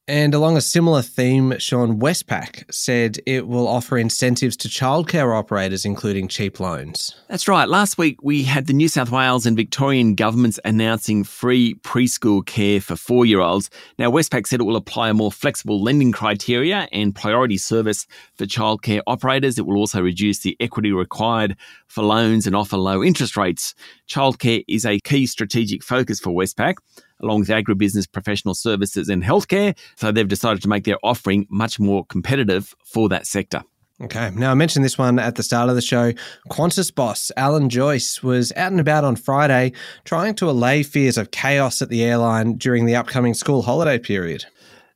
And 0.06 0.34
along 0.34 0.58
a 0.58 0.60
similar 0.60 1.00
theme, 1.00 1.58
Sean 1.58 1.98
Westpac 1.98 2.70
said 2.70 3.16
it 3.24 3.48
will 3.48 3.66
offer 3.66 3.96
incentives 3.96 4.54
to 4.58 4.68
childcare 4.68 5.34
operators, 5.34 5.86
including 5.86 6.28
cheap 6.28 6.60
loans. 6.60 7.14
That's 7.28 7.48
right. 7.48 7.66
Last 7.66 7.96
week, 7.96 8.18
we 8.22 8.42
had 8.42 8.66
the 8.66 8.74
New 8.74 8.88
South 8.88 9.10
Wales 9.10 9.46
and 9.46 9.56
Victorian 9.56 10.14
governments 10.14 10.60
announcing 10.62 11.24
free 11.24 11.76
preschool 11.76 12.44
care 12.44 12.82
for 12.82 12.96
four 12.96 13.24
year 13.24 13.40
olds. 13.40 13.70
Now, 13.98 14.10
Westpac 14.10 14.46
said 14.46 14.60
it 14.60 14.64
will 14.64 14.76
apply 14.76 15.08
a 15.08 15.14
more 15.14 15.32
flexible 15.32 15.82
lending 15.82 16.12
criteria 16.12 16.86
and 16.92 17.14
priority 17.14 17.56
service 17.56 18.06
for 18.36 18.44
childcare 18.44 19.00
operators. 19.06 19.58
It 19.58 19.64
will 19.64 19.78
also 19.78 20.02
reduce 20.02 20.40
the 20.40 20.54
equity 20.60 20.92
required 20.92 21.56
for 21.86 22.04
loans 22.04 22.46
and 22.46 22.54
offer 22.54 22.76
low 22.76 23.02
interest 23.02 23.38
rates. 23.38 23.74
Childcare 24.06 24.64
is 24.68 24.84
a 24.84 25.00
key 25.00 25.26
strategic 25.26 25.82
focus 25.82 26.20
for 26.20 26.30
Westpac 26.30 26.74
along 27.22 27.40
with 27.40 27.48
agribusiness, 27.48 28.10
professional 28.10 28.54
services, 28.54 29.08
and 29.08 29.22
healthcare. 29.22 29.76
So 29.96 30.12
they've 30.12 30.26
decided 30.28 30.62
to 30.62 30.68
make 30.68 30.84
their 30.84 30.98
offering 31.02 31.46
much 31.50 31.78
more 31.78 32.04
competitive 32.06 32.74
for 32.84 33.08
that 33.08 33.26
sector. 33.26 33.62
Okay. 34.00 34.32
Now, 34.34 34.50
I 34.50 34.54
mentioned 34.54 34.84
this 34.84 34.98
one 34.98 35.20
at 35.20 35.36
the 35.36 35.44
start 35.44 35.68
of 35.68 35.76
the 35.76 35.82
show. 35.82 36.12
Qantas 36.50 36.92
boss 36.92 37.30
Alan 37.36 37.68
Joyce 37.68 38.24
was 38.24 38.52
out 38.56 38.72
and 38.72 38.80
about 38.80 39.04
on 39.04 39.14
Friday 39.14 39.72
trying 40.04 40.34
to 40.36 40.50
allay 40.50 40.82
fears 40.82 41.16
of 41.16 41.30
chaos 41.30 41.80
at 41.80 41.90
the 41.90 42.02
airline 42.02 42.54
during 42.54 42.86
the 42.86 42.96
upcoming 42.96 43.34
school 43.34 43.62
holiday 43.62 43.98
period. 43.98 44.46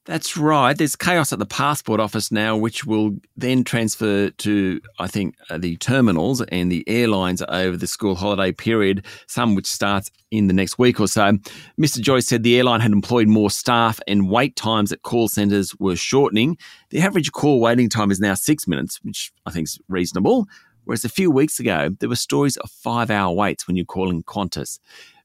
That's 0.08 0.38
right. 0.38 0.72
There's 0.72 0.96
chaos 0.96 1.34
at 1.34 1.38
the 1.38 1.44
passport 1.44 2.00
office 2.00 2.32
now, 2.32 2.56
which 2.56 2.86
will 2.86 3.18
then 3.36 3.62
transfer 3.62 4.30
to, 4.30 4.80
I 4.98 5.06
think, 5.06 5.34
uh, 5.50 5.58
the 5.58 5.76
terminals 5.76 6.40
and 6.40 6.72
the 6.72 6.82
airlines 6.88 7.42
over 7.46 7.76
the 7.76 7.86
school 7.86 8.14
holiday 8.14 8.50
period, 8.50 9.04
some 9.26 9.54
which 9.54 9.66
starts 9.66 10.10
in 10.30 10.46
the 10.46 10.54
next 10.54 10.78
week 10.78 10.98
or 10.98 11.08
so. 11.08 11.32
Mr. 11.78 12.00
Joyce 12.00 12.26
said 12.26 12.42
the 12.42 12.56
airline 12.56 12.80
had 12.80 12.92
employed 12.92 13.28
more 13.28 13.50
staff 13.50 14.00
and 14.08 14.30
wait 14.30 14.56
times 14.56 14.92
at 14.92 15.02
call 15.02 15.28
centres 15.28 15.78
were 15.78 15.94
shortening. 15.94 16.56
The 16.88 17.00
average 17.00 17.30
call 17.32 17.60
waiting 17.60 17.90
time 17.90 18.10
is 18.10 18.18
now 18.18 18.32
six 18.32 18.66
minutes, 18.66 19.00
which 19.02 19.30
I 19.44 19.50
think 19.50 19.66
is 19.66 19.78
reasonable. 19.90 20.48
Whereas 20.88 21.04
a 21.04 21.10
few 21.10 21.30
weeks 21.30 21.60
ago, 21.60 21.90
there 22.00 22.08
were 22.08 22.16
stories 22.16 22.56
of 22.56 22.70
five 22.70 23.10
hour 23.10 23.30
waits 23.34 23.66
when 23.66 23.76
you're 23.76 23.84
calling 23.84 24.22
Qantas. 24.22 24.78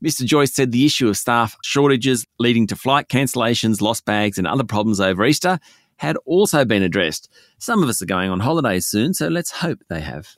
Mr. 0.03 0.25
Joyce 0.25 0.53
said 0.53 0.73
the 0.73 0.85
issue 0.85 1.07
of 1.07 1.15
staff 1.15 1.55
shortages 1.63 2.27
leading 2.37 2.67
to 2.67 2.75
flight 2.75 3.07
cancellations, 3.07 3.79
lost 3.79 4.03
bags, 4.03 4.37
and 4.37 4.45
other 4.45 4.65
problems 4.65 4.99
over 4.99 5.23
Easter 5.23 5.61
had 5.95 6.17
also 6.25 6.65
been 6.65 6.83
addressed. 6.83 7.29
Some 7.59 7.81
of 7.81 7.87
us 7.87 8.01
are 8.01 8.05
going 8.05 8.29
on 8.29 8.41
holidays 8.41 8.85
soon, 8.85 9.13
so 9.13 9.29
let's 9.29 9.51
hope 9.51 9.79
they 9.87 10.01
have. 10.01 10.35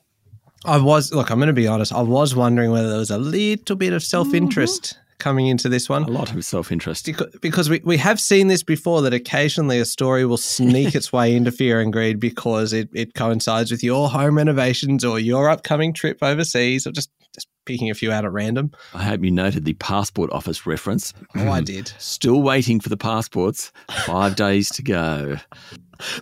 I 0.63 0.77
was, 0.77 1.11
look, 1.11 1.31
I'm 1.31 1.39
going 1.39 1.47
to 1.47 1.53
be 1.53 1.67
honest, 1.67 1.91
I 1.91 2.03
was 2.03 2.35
wondering 2.35 2.69
whether 2.69 2.89
there 2.89 2.99
was 2.99 3.09
a 3.09 3.17
little 3.17 3.75
bit 3.75 3.93
of 3.93 4.03
self 4.03 4.31
interest. 4.31 4.83
Mm-hmm 4.83 5.04
coming 5.17 5.47
into 5.47 5.69
this 5.69 5.89
one. 5.89 6.03
A 6.03 6.07
lot 6.07 6.33
of 6.33 6.43
self 6.45 6.71
interest. 6.71 7.09
Because, 7.41 7.69
we, 7.69 7.81
we 7.83 7.97
have 7.97 8.19
seen 8.19 8.47
this 8.47 8.63
before 8.63 9.01
that 9.03 9.13
occasionally 9.13 9.79
a 9.79 9.85
story 9.85 10.25
will 10.25 10.37
sneak 10.37 10.95
its 10.95 11.11
way 11.11 11.35
into 11.35 11.51
fear 11.51 11.79
and 11.79 11.91
greed 11.91 12.19
because 12.19 12.73
it, 12.73 12.89
it 12.93 13.13
coincides 13.13 13.71
with 13.71 13.83
your 13.83 14.09
home 14.09 14.37
renovations 14.37 15.03
or 15.03 15.19
your 15.19 15.49
upcoming 15.49 15.93
trip 15.93 16.19
overseas 16.21 16.85
or 16.85 16.91
just, 16.91 17.09
just 17.33 17.47
picking 17.65 17.89
a 17.89 17.93
few 17.93 18.11
out 18.11 18.25
at 18.25 18.31
random. 18.31 18.71
I 18.93 19.03
hope 19.03 19.23
you 19.23 19.31
noted 19.31 19.65
the 19.65 19.73
passport 19.73 20.31
office 20.31 20.65
reference. 20.65 21.13
Oh, 21.35 21.49
I 21.49 21.61
did. 21.61 21.91
Still 21.97 22.41
waiting 22.41 22.79
for 22.79 22.89
the 22.89 22.97
passports. 22.97 23.71
Five 24.05 24.35
days 24.35 24.69
to 24.71 24.83
go. 24.83 25.37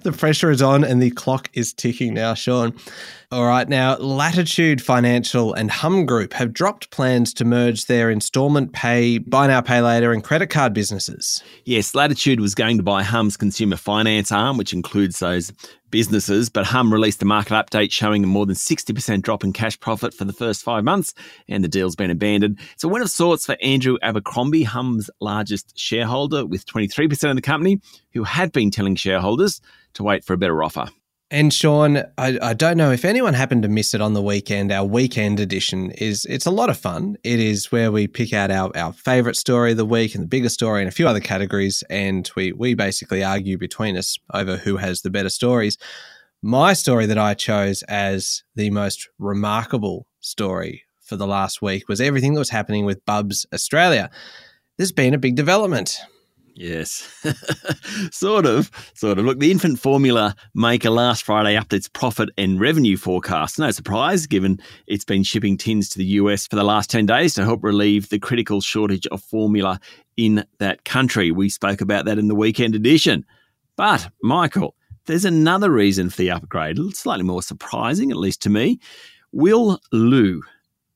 The 0.04 0.12
pressure 0.12 0.52
is 0.52 0.62
on 0.62 0.84
and 0.84 1.02
the 1.02 1.12
clock 1.12 1.50
is 1.54 1.74
ticking 1.74 2.14
now, 2.14 2.34
Sean. 2.34 2.74
All 3.32 3.46
right, 3.46 3.68
now 3.68 3.96
Latitude 3.98 4.82
Financial 4.82 5.54
and 5.54 5.72
Humm 5.72 6.06
Group 6.06 6.34
have 6.34 6.54
dropped 6.54 6.92
plans 6.92 7.34
to 7.36 7.46
merge 7.46 7.88
their 7.88 8.12
installment 8.12 8.74
pay, 8.74 9.18
buy 9.18 9.48
now, 9.48 9.62
pay 9.62 9.82
later, 9.82 10.12
and 10.14 10.24
credit 10.24 10.48
card 10.48 10.74
businesses. 10.74 11.44
Yes, 11.66 11.96
Latitude 11.96 12.40
was 12.40 12.54
going 12.54 12.78
to 12.78 12.84
buy 12.84 13.02
Humm's 13.02 13.36
consumer 13.36 13.76
finance 13.76 14.32
arm, 14.32 14.58
which 14.58 14.72
includes 14.72 15.18
those 15.20 15.52
businesses, 15.94 16.50
but 16.50 16.66
Humm 16.66 16.92
released 16.92 17.22
a 17.22 17.26
market 17.26 17.54
update 17.54 17.92
showing 17.92 18.24
a 18.24 18.28
more 18.28 18.48
than 18.48 18.56
60% 18.56 19.22
drop 19.22 19.44
in 19.44 19.54
cash 19.54 19.80
profit 19.80 20.12
for 20.12 20.26
the 20.26 20.34
first 20.34 20.64
five 20.64 20.84
months, 20.84 21.14
and 21.48 21.64
the 21.64 21.68
deal's 21.68 21.96
been 21.96 22.10
abandoned. 22.10 22.58
So, 22.78 22.88
win 22.88 23.04
of 23.04 23.12
sorts 23.12 23.46
for 23.46 23.56
Andrew 23.62 24.00
Abercrombie, 24.02 24.64
Humm's 24.64 25.12
largest 25.22 25.78
shareholder, 25.78 26.48
with 26.48 26.66
23% 26.66 27.30
of 27.30 27.36
the 27.36 27.44
company, 27.44 27.80
who 28.14 28.24
had 28.24 28.52
been 28.52 28.72
telling 28.72 28.96
shareholders 28.96 29.62
to 29.94 30.02
wait 30.02 30.26
for 30.26 30.34
a 30.34 30.38
better 30.38 30.64
offer. 30.64 30.88
And 31.34 31.52
Sean, 31.52 31.98
I, 32.16 32.38
I, 32.44 32.54
don't 32.54 32.78
know 32.78 32.92
if 32.92 33.04
anyone 33.04 33.34
happened 33.34 33.64
to 33.64 33.68
miss 33.68 33.96
it 33.96 34.02
on 34.02 34.14
the 34.14 34.22
weekend. 34.22 34.72
Our 34.72 34.86
weekend 34.86 35.40
edition 35.40 35.90
is 35.90 36.26
it's 36.26 36.46
a 36.46 36.52
lot 36.52 36.70
of 36.70 36.78
fun. 36.78 37.18
It 37.24 37.40
is 37.40 37.72
where 37.72 37.92
we 37.92 38.06
pick 38.06 38.34
out 38.34 38.52
our, 38.52 38.70
our 38.78 38.94
favorite 38.94 39.36
story 39.36 39.72
of 39.72 39.78
the 39.78 39.84
week 39.84 40.14
and 40.14 40.24
the 40.24 40.28
biggest 40.28 40.54
story 40.54 40.84
and 40.84 40.88
a 40.88 40.92
few 40.92 41.08
other 41.08 41.20
categories, 41.20 41.84
and 41.90 42.30
we 42.36 42.52
we 42.52 42.76
basically 42.76 43.24
argue 43.24 43.58
between 43.58 43.98
us 43.98 44.20
over 44.32 44.58
who 44.58 44.78
has 44.78 45.02
the 45.02 45.10
better 45.10 45.30
stories. 45.30 45.80
My 46.44 46.74
story 46.74 47.08
that 47.08 47.18
I 47.18 47.34
chose 47.34 47.82
as 47.90 48.44
the 48.54 48.70
most 48.70 49.10
remarkable 49.18 50.06
story 50.20 50.84
for 51.02 51.16
the 51.16 51.26
last 51.26 51.64
week 51.64 51.90
was 51.90 52.00
everything 52.00 52.36
that 52.36 52.42
was 52.42 52.52
happening 52.52 52.86
with 52.86 53.04
Bubs 53.08 53.48
Australia. 53.52 54.12
There's 54.78 54.92
been 54.92 55.16
a 55.16 55.18
big 55.18 55.36
development. 55.36 56.00
Yes, 56.56 57.10
sort 58.12 58.46
of, 58.46 58.70
sort 58.94 59.18
of. 59.18 59.26
Look, 59.26 59.40
the 59.40 59.50
infant 59.50 59.80
formula 59.80 60.36
maker 60.54 60.92
last 60.92 61.24
Friday 61.24 61.58
upped 61.58 61.74
its 61.74 61.88
profit 61.88 62.30
and 62.38 62.60
revenue 62.60 62.96
forecast. 62.96 63.58
No 63.58 63.72
surprise, 63.72 64.28
given 64.28 64.60
it's 64.86 65.04
been 65.04 65.24
shipping 65.24 65.58
tins 65.58 65.90
to 65.90 65.98
the 65.98 66.06
US 66.06 66.46
for 66.46 66.56
the 66.56 66.64
last 66.64 66.92
10 66.92 67.08
days 67.08 67.34
to 67.36 67.44
help 67.44 67.64
relieve 67.64 68.10
the 68.10 68.20
critical 68.20 68.62
shortage 68.62 69.08
of 69.08 69.24
formula 69.24 69.80
in 70.16 70.46
that 70.60 70.86
country. 70.86 71.32
We 71.32 71.50
spoke 71.50 71.82
about 71.82 72.06
that 72.06 72.20
in 72.20 72.28
the 72.28 72.36
weekend 72.36 72.76
edition. 72.76 73.26
But, 73.76 74.10
Michael, 74.22 74.76
there's 75.08 75.26
another 75.26 75.72
reason 75.72 76.12
for 76.12 76.18
the 76.18 76.32
upgrade, 76.32 76.78
slightly 76.96 77.26
more 77.26 77.42
surprising, 77.42 78.12
at 78.12 78.18
least 78.18 78.44
to 78.44 78.52
me. 78.52 78.80
Will 79.32 79.80
Lu 79.92 80.44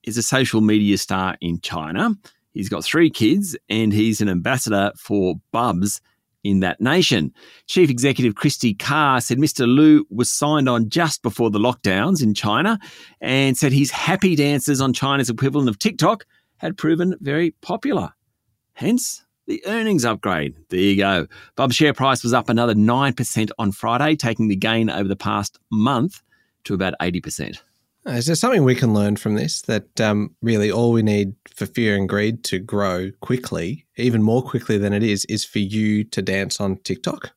is 0.04 0.18
a 0.18 0.24
social 0.24 0.62
media 0.62 1.00
star 1.00 1.36
in 1.42 1.60
China 1.62 2.16
He's 2.54 2.70
got 2.70 2.84
three 2.84 3.10
kids 3.10 3.56
and 3.70 3.94
he's 3.94 4.22
an 4.22 4.30
ambassador 4.30 4.92
for 4.98 5.36
Bubs 5.52 6.02
in 6.44 6.62
that 6.62 6.80
nation. 6.80 7.34
Chief 7.68 7.90
Executive 7.90 8.34
Kristy 8.34 8.78
Carr 8.78 9.22
said 9.22 9.38
Mr. 9.38 9.68
Lu 9.68 10.06
was 10.10 10.30
signed 10.30 10.70
on 10.70 10.90
just 10.90 11.22
before 11.22 11.50
the 11.50 11.60
lockdowns 11.60 12.24
in 12.24 12.34
China 12.34 12.80
and 13.22 13.58
said 13.58 13.74
his 13.74 13.92
happy 13.92 14.36
dances 14.36 14.82
on 14.82 14.94
China's 14.94 15.30
equivalent 15.30 15.70
of 15.70 15.78
TikTok 15.78 16.26
had 16.58 16.78
proven 16.78 17.16
very 17.22 17.52
popular. 17.62 18.14
Hence, 18.74 19.26
the 19.48 19.64
earnings 19.66 20.06
upgrade. 20.06 20.56
There 20.70 20.80
you 20.80 20.98
go. 20.98 21.28
Bub's 21.56 21.76
share 21.76 21.94
price 21.94 22.24
was 22.24 22.34
up 22.34 22.50
another 22.50 22.76
9% 22.76 23.50
on 23.58 23.72
Friday, 23.72 24.16
taking 24.16 24.48
the 24.48 24.56
gain 24.56 24.90
over 24.90 25.08
the 25.08 25.16
past 25.16 25.60
month 25.72 26.22
to 26.66 26.74
about 26.74 26.94
80%. 27.02 27.60
Is 28.08 28.26
there 28.26 28.36
something 28.36 28.64
we 28.64 28.76
can 28.76 28.94
learn 28.94 29.18
from 29.18 29.36
this 29.36 29.62
that 29.64 30.00
um, 30.00 30.34
really 30.42 30.72
all 30.72 30.94
we 30.94 31.02
need 31.02 31.36
for 31.54 31.66
fear 31.66 31.96
and 31.96 32.08
greed 32.08 32.44
to 32.46 32.58
grow 32.58 33.12
quickly, 33.20 33.86
even 33.98 34.24
more 34.24 34.42
quickly 34.42 34.78
than 34.78 34.94
it 34.94 35.04
is, 35.04 35.26
is 35.26 35.44
for 35.44 35.60
you 35.60 36.06
to 36.06 36.22
dance 36.22 36.62
on 36.62 36.78
TikTok? 36.78 37.32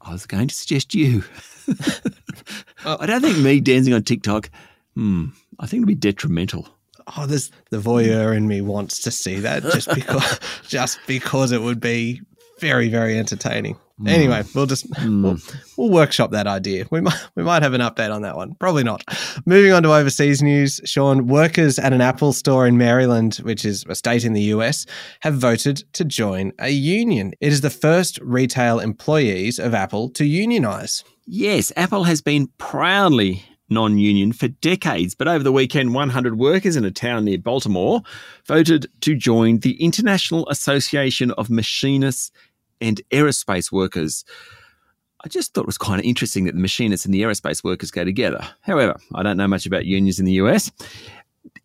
I 0.00 0.12
was 0.12 0.24
going 0.24 0.48
to 0.48 0.54
suggest 0.54 0.94
you. 0.94 1.22
I 2.84 3.04
don't 3.04 3.20
think 3.20 3.38
me 3.38 3.60
dancing 3.60 3.92
on 3.92 4.02
TikTok, 4.02 4.48
hmm, 4.94 5.26
I 5.58 5.66
think 5.66 5.80
it'd 5.80 5.88
be 5.88 5.94
detrimental. 5.94 6.68
Oh, 7.16 7.26
there's 7.26 7.50
the 7.70 7.78
voyeur 7.78 8.34
in 8.34 8.48
me 8.48 8.62
wants 8.62 9.02
to 9.02 9.10
see 9.10 9.40
that 9.40 9.62
just 9.64 9.88
because 9.94 10.40
just 10.66 10.98
because 11.06 11.52
it 11.52 11.60
would 11.60 11.80
be 11.80 12.22
very, 12.58 12.88
very 12.88 13.18
entertaining. 13.18 13.76
Mm. 14.00 14.08
Anyway, 14.08 14.42
we'll 14.54 14.66
just 14.66 14.90
mm. 14.92 15.22
we'll, 15.22 15.38
we'll, 15.76 15.90
workshop 15.90 16.30
that 16.30 16.46
idea. 16.46 16.86
We 16.90 17.00
might 17.00 17.28
we 17.34 17.42
might 17.42 17.62
have 17.62 17.74
an 17.74 17.80
update 17.80 18.14
on 18.14 18.22
that 18.22 18.36
one. 18.36 18.54
Probably 18.54 18.82
not. 18.82 19.04
Moving 19.44 19.72
on 19.72 19.82
to 19.82 19.92
overseas 19.92 20.42
news, 20.42 20.80
Sean. 20.84 21.26
Workers 21.26 21.78
at 21.78 21.92
an 21.92 22.00
Apple 22.00 22.32
store 22.32 22.66
in 22.66 22.78
Maryland, 22.78 23.36
which 23.42 23.64
is 23.64 23.84
a 23.88 23.94
state 23.94 24.24
in 24.24 24.32
the 24.32 24.42
US, 24.54 24.86
have 25.20 25.34
voted 25.34 25.84
to 25.92 26.04
join 26.04 26.52
a 26.58 26.70
union. 26.70 27.32
It 27.40 27.52
is 27.52 27.60
the 27.60 27.70
first 27.70 28.18
retail 28.22 28.80
employees 28.80 29.58
of 29.58 29.74
Apple 29.74 30.08
to 30.10 30.24
unionize. 30.24 31.04
Yes, 31.26 31.72
Apple 31.76 32.04
has 32.04 32.22
been 32.22 32.48
proudly 32.58 33.44
non 33.70 33.98
union 33.98 34.32
for 34.32 34.48
decades. 34.48 35.14
But 35.14 35.28
over 35.28 35.44
the 35.44 35.52
weekend, 35.52 35.94
100 35.94 36.38
workers 36.38 36.76
in 36.76 36.84
a 36.84 36.90
town 36.90 37.24
near 37.24 37.38
Baltimore 37.38 38.02
voted 38.46 38.88
to 39.02 39.14
join 39.14 39.60
the 39.60 39.82
International 39.82 40.46
Association 40.48 41.30
of 41.32 41.48
Machinists 41.48 42.32
and 42.80 43.00
aerospace 43.10 43.70
workers. 43.72 44.24
I 45.22 45.28
just 45.28 45.52
thought 45.52 45.62
it 45.62 45.66
was 45.66 45.78
kind 45.78 46.00
of 46.00 46.06
interesting 46.06 46.44
that 46.44 46.54
the 46.54 46.60
machinists 46.60 47.04
and 47.04 47.12
the 47.12 47.22
aerospace 47.22 47.62
workers 47.62 47.90
go 47.90 48.04
together. 48.04 48.46
However, 48.62 48.96
I 49.14 49.22
don't 49.22 49.36
know 49.36 49.48
much 49.48 49.66
about 49.66 49.84
unions 49.84 50.18
in 50.18 50.24
the 50.24 50.32
US. 50.32 50.70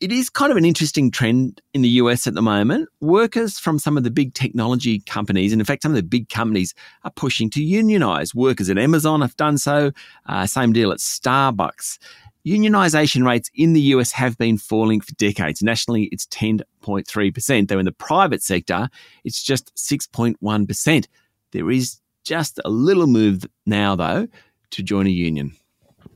It 0.01 0.11
is 0.11 0.29
kind 0.29 0.51
of 0.51 0.57
an 0.57 0.65
interesting 0.65 1.09
trend 1.09 1.61
in 1.73 1.81
the 1.81 1.89
US 1.89 2.27
at 2.27 2.33
the 2.33 2.41
moment. 2.41 2.89
Workers 2.99 3.57
from 3.57 3.79
some 3.79 3.97
of 3.97 4.03
the 4.03 4.11
big 4.11 4.33
technology 4.33 4.99
companies, 4.99 5.53
and 5.53 5.61
in 5.61 5.65
fact, 5.65 5.83
some 5.83 5.91
of 5.91 5.95
the 5.95 6.03
big 6.03 6.27
companies 6.27 6.73
are 7.03 7.11
pushing 7.11 7.49
to 7.51 7.63
unionize. 7.63 8.35
Workers 8.35 8.69
at 8.69 8.77
Amazon 8.77 9.21
have 9.21 9.37
done 9.37 9.57
so. 9.57 9.91
Uh, 10.25 10.45
same 10.45 10.73
deal 10.73 10.91
at 10.91 10.99
Starbucks. 10.99 11.97
Unionisation 12.45 13.25
rates 13.25 13.49
in 13.55 13.73
the 13.73 13.81
US 13.81 14.11
have 14.11 14.37
been 14.37 14.57
falling 14.57 15.01
for 15.01 15.13
decades. 15.13 15.63
Nationally, 15.63 16.09
it's 16.11 16.27
10.3%, 16.27 17.67
though 17.67 17.79
in 17.79 17.85
the 17.85 17.91
private 17.91 18.43
sector, 18.43 18.87
it's 19.23 19.41
just 19.41 19.73
6.1%. 19.75 21.07
There 21.51 21.71
is 21.71 21.99
just 22.23 22.59
a 22.63 22.69
little 22.69 23.07
move 23.07 23.45
now, 23.65 23.95
though, 23.95 24.27
to 24.71 24.83
join 24.83 25.07
a 25.07 25.09
union. 25.09 25.53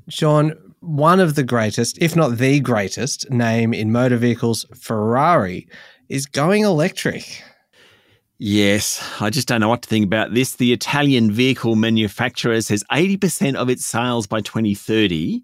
Sean, 0.08 0.54
one 0.82 1.20
of 1.20 1.34
the 1.34 1.44
greatest, 1.44 1.98
if 2.00 2.16
not 2.16 2.38
the 2.38 2.60
greatest, 2.60 3.30
name 3.32 3.74
in 3.74 3.92
motor 3.92 4.18
vehicles, 4.18 4.66
Ferrari, 4.76 5.68
is 6.10 6.28
going 6.28 6.64
electric. 6.64 7.44
Yes, 8.38 9.04
I 9.20 9.32
just 9.32 9.48
don't 9.48 9.62
know 9.62 9.70
what 9.70 9.82
to 9.82 9.90
think 9.90 10.06
about 10.06 10.34
this. 10.34 10.56
The 10.56 10.74
Italian 10.74 11.32
vehicle 11.32 11.76
manufacturer 11.76 12.62
says 12.62 12.84
80% 12.92 13.56
of 13.56 13.68
its 13.70 13.86
sales 13.86 14.28
by 14.28 14.42
2030 14.42 15.44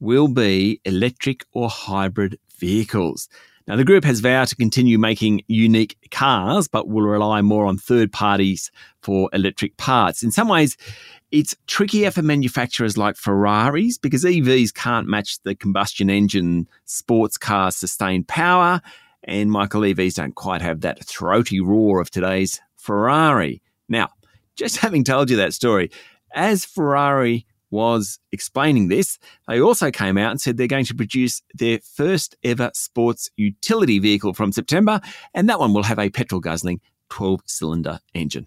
will 0.00 0.28
be 0.28 0.80
electric 0.84 1.44
or 1.52 1.68
hybrid 1.68 2.38
vehicles. 2.58 3.28
Now, 3.68 3.76
the 3.76 3.84
group 3.84 4.04
has 4.04 4.20
vowed 4.20 4.48
to 4.48 4.56
continue 4.56 4.98
making 4.98 5.42
unique 5.46 5.98
cars, 6.10 6.68
but 6.68 6.88
will 6.88 7.02
rely 7.02 7.42
more 7.42 7.66
on 7.66 7.76
third 7.76 8.10
parties 8.10 8.70
for 9.02 9.28
electric 9.34 9.76
parts. 9.76 10.22
In 10.22 10.30
some 10.30 10.48
ways, 10.48 10.78
it's 11.30 11.54
trickier 11.66 12.10
for 12.10 12.22
manufacturers 12.22 12.96
like 12.96 13.16
Ferraris 13.16 13.98
because 13.98 14.24
EVs 14.24 14.72
can't 14.72 15.06
match 15.06 15.42
the 15.42 15.54
combustion 15.54 16.08
engine 16.08 16.66
sports 16.86 17.36
car's 17.36 17.76
sustained 17.76 18.26
power. 18.26 18.80
And 19.24 19.50
Michael 19.50 19.82
EVs 19.82 20.14
don't 20.14 20.34
quite 20.34 20.62
have 20.62 20.80
that 20.80 21.04
throaty 21.04 21.60
roar 21.60 22.00
of 22.00 22.10
today's 22.10 22.60
Ferrari. 22.76 23.60
Now, 23.86 24.08
just 24.56 24.76
having 24.78 25.04
told 25.04 25.28
you 25.28 25.36
that 25.36 25.52
story, 25.52 25.90
as 26.34 26.64
Ferrari 26.64 27.46
was 27.70 28.18
explaining 28.32 28.88
this, 28.88 29.18
they 29.46 29.60
also 29.60 29.90
came 29.90 30.18
out 30.18 30.30
and 30.30 30.40
said 30.40 30.56
they're 30.56 30.66
going 30.66 30.84
to 30.86 30.94
produce 30.94 31.42
their 31.54 31.78
first 31.80 32.36
ever 32.42 32.70
sports 32.74 33.30
utility 33.36 33.98
vehicle 33.98 34.34
from 34.34 34.52
September, 34.52 35.00
and 35.34 35.48
that 35.48 35.58
one 35.58 35.72
will 35.72 35.82
have 35.82 35.98
a 35.98 36.10
petrol 36.10 36.40
guzzling 36.40 36.80
12 37.10 37.40
cylinder 37.46 38.00
engine. 38.14 38.46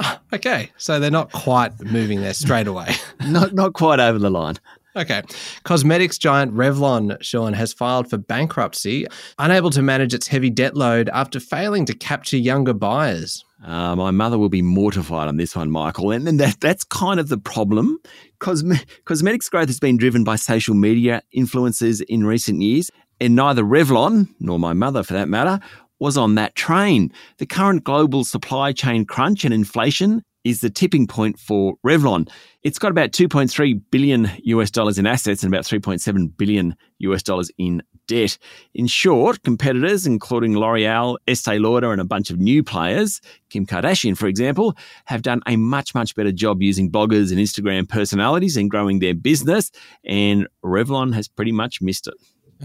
Okay, 0.30 0.70
so 0.76 1.00
they're 1.00 1.10
not 1.10 1.32
quite 1.32 1.80
moving 1.80 2.20
there 2.20 2.34
straight 2.34 2.66
away. 2.66 2.94
not, 3.26 3.54
not 3.54 3.72
quite 3.72 3.98
over 3.98 4.18
the 4.18 4.28
line. 4.28 4.56
Okay. 4.94 5.22
Cosmetics 5.62 6.18
giant 6.18 6.52
Revlon, 6.54 7.16
Sean, 7.22 7.52
has 7.52 7.72
filed 7.72 8.10
for 8.10 8.18
bankruptcy, 8.18 9.06
unable 9.38 9.70
to 9.70 9.80
manage 9.80 10.12
its 10.12 10.26
heavy 10.26 10.50
debt 10.50 10.76
load 10.76 11.08
after 11.10 11.40
failing 11.40 11.86
to 11.86 11.94
capture 11.94 12.36
younger 12.36 12.74
buyers. 12.74 13.44
Uh, 13.64 13.96
my 13.96 14.10
mother 14.10 14.38
will 14.38 14.48
be 14.48 14.62
mortified 14.62 15.26
on 15.28 15.36
this 15.36 15.56
one, 15.56 15.70
Michael. 15.70 16.12
And, 16.12 16.28
and 16.28 16.38
that, 16.38 16.60
that's 16.60 16.84
kind 16.84 17.18
of 17.18 17.28
the 17.28 17.38
problem. 17.38 17.98
Cosme- 18.38 18.84
cosmetics 19.04 19.48
growth 19.48 19.68
has 19.68 19.80
been 19.80 19.96
driven 19.96 20.22
by 20.22 20.36
social 20.36 20.74
media 20.74 21.22
influencers 21.36 22.00
in 22.08 22.24
recent 22.24 22.62
years, 22.62 22.90
and 23.20 23.34
neither 23.34 23.64
Revlon, 23.64 24.28
nor 24.38 24.58
my 24.58 24.72
mother 24.72 25.02
for 25.02 25.14
that 25.14 25.28
matter, 25.28 25.58
was 25.98 26.16
on 26.16 26.36
that 26.36 26.54
train. 26.54 27.12
The 27.38 27.46
current 27.46 27.82
global 27.82 28.24
supply 28.24 28.72
chain 28.72 29.04
crunch 29.04 29.44
and 29.44 29.52
inflation 29.52 30.22
is 30.44 30.60
the 30.60 30.70
tipping 30.70 31.06
point 31.06 31.38
for 31.38 31.74
Revlon. 31.84 32.28
It's 32.62 32.78
got 32.78 32.90
about 32.90 33.10
2.3 33.10 33.82
billion 33.90 34.30
US 34.44 34.70
dollars 34.70 34.98
in 34.98 35.06
assets 35.06 35.42
and 35.42 35.52
about 35.52 35.64
3.7 35.64 36.36
billion 36.36 36.76
US 36.98 37.22
dollars 37.22 37.50
in 37.58 37.82
debt. 38.08 38.36
In 38.74 38.88
short, 38.88 39.44
competitors, 39.44 40.04
including 40.04 40.56
L'Oreal, 40.56 41.16
Estee 41.28 41.60
Lauder, 41.60 41.92
and 41.92 42.00
a 42.00 42.04
bunch 42.04 42.30
of 42.30 42.40
new 42.40 42.64
players, 42.64 43.20
Kim 43.50 43.64
Kardashian, 43.64 44.16
for 44.16 44.26
example, 44.26 44.76
have 45.04 45.22
done 45.22 45.40
a 45.46 45.54
much, 45.56 45.94
much 45.94 46.16
better 46.16 46.32
job 46.32 46.60
using 46.60 46.90
bloggers 46.90 47.30
and 47.30 47.38
Instagram 47.38 47.88
personalities 47.88 48.56
and 48.56 48.68
growing 48.68 48.98
their 48.98 49.14
business. 49.14 49.70
And 50.04 50.48
Revlon 50.64 51.14
has 51.14 51.28
pretty 51.28 51.52
much 51.52 51.80
missed 51.80 52.08
it. 52.08 52.14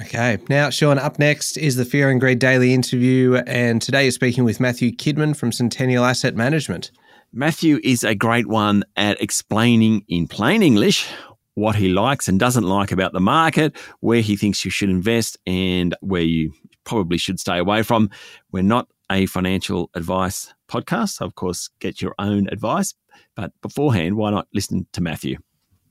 Okay. 0.01 0.39
Now, 0.49 0.71
Sean, 0.71 0.97
up 0.97 1.19
next 1.19 1.55
is 1.55 1.75
the 1.75 1.85
Fear 1.85 2.09
and 2.09 2.19
Greed 2.19 2.39
Daily 2.39 2.73
interview. 2.73 3.35
And 3.45 3.79
today 3.79 4.03
you're 4.03 4.11
speaking 4.11 4.43
with 4.43 4.59
Matthew 4.59 4.91
Kidman 4.91 5.37
from 5.37 5.51
Centennial 5.51 6.03
Asset 6.03 6.35
Management. 6.35 6.91
Matthew 7.31 7.79
is 7.83 8.03
a 8.03 8.15
great 8.15 8.47
one 8.47 8.83
at 8.95 9.21
explaining 9.21 10.03
in 10.07 10.27
plain 10.27 10.63
English 10.63 11.07
what 11.55 11.75
he 11.75 11.89
likes 11.89 12.27
and 12.27 12.39
doesn't 12.39 12.63
like 12.63 12.91
about 12.91 13.13
the 13.13 13.19
market, 13.19 13.75
where 13.99 14.21
he 14.21 14.35
thinks 14.35 14.65
you 14.65 14.71
should 14.71 14.89
invest, 14.89 15.37
and 15.45 15.95
where 16.01 16.21
you 16.21 16.53
probably 16.83 17.17
should 17.17 17.39
stay 17.39 17.57
away 17.57 17.83
from. 17.83 18.09
We're 18.51 18.63
not 18.63 18.87
a 19.11 19.25
financial 19.25 19.89
advice 19.95 20.53
podcast. 20.67 21.09
So 21.09 21.25
of 21.25 21.35
course, 21.35 21.69
get 21.79 22.01
your 22.01 22.15
own 22.19 22.47
advice. 22.49 22.93
But 23.35 23.51
beforehand, 23.61 24.15
why 24.15 24.31
not 24.31 24.47
listen 24.53 24.87
to 24.93 25.01
Matthew? 25.01 25.37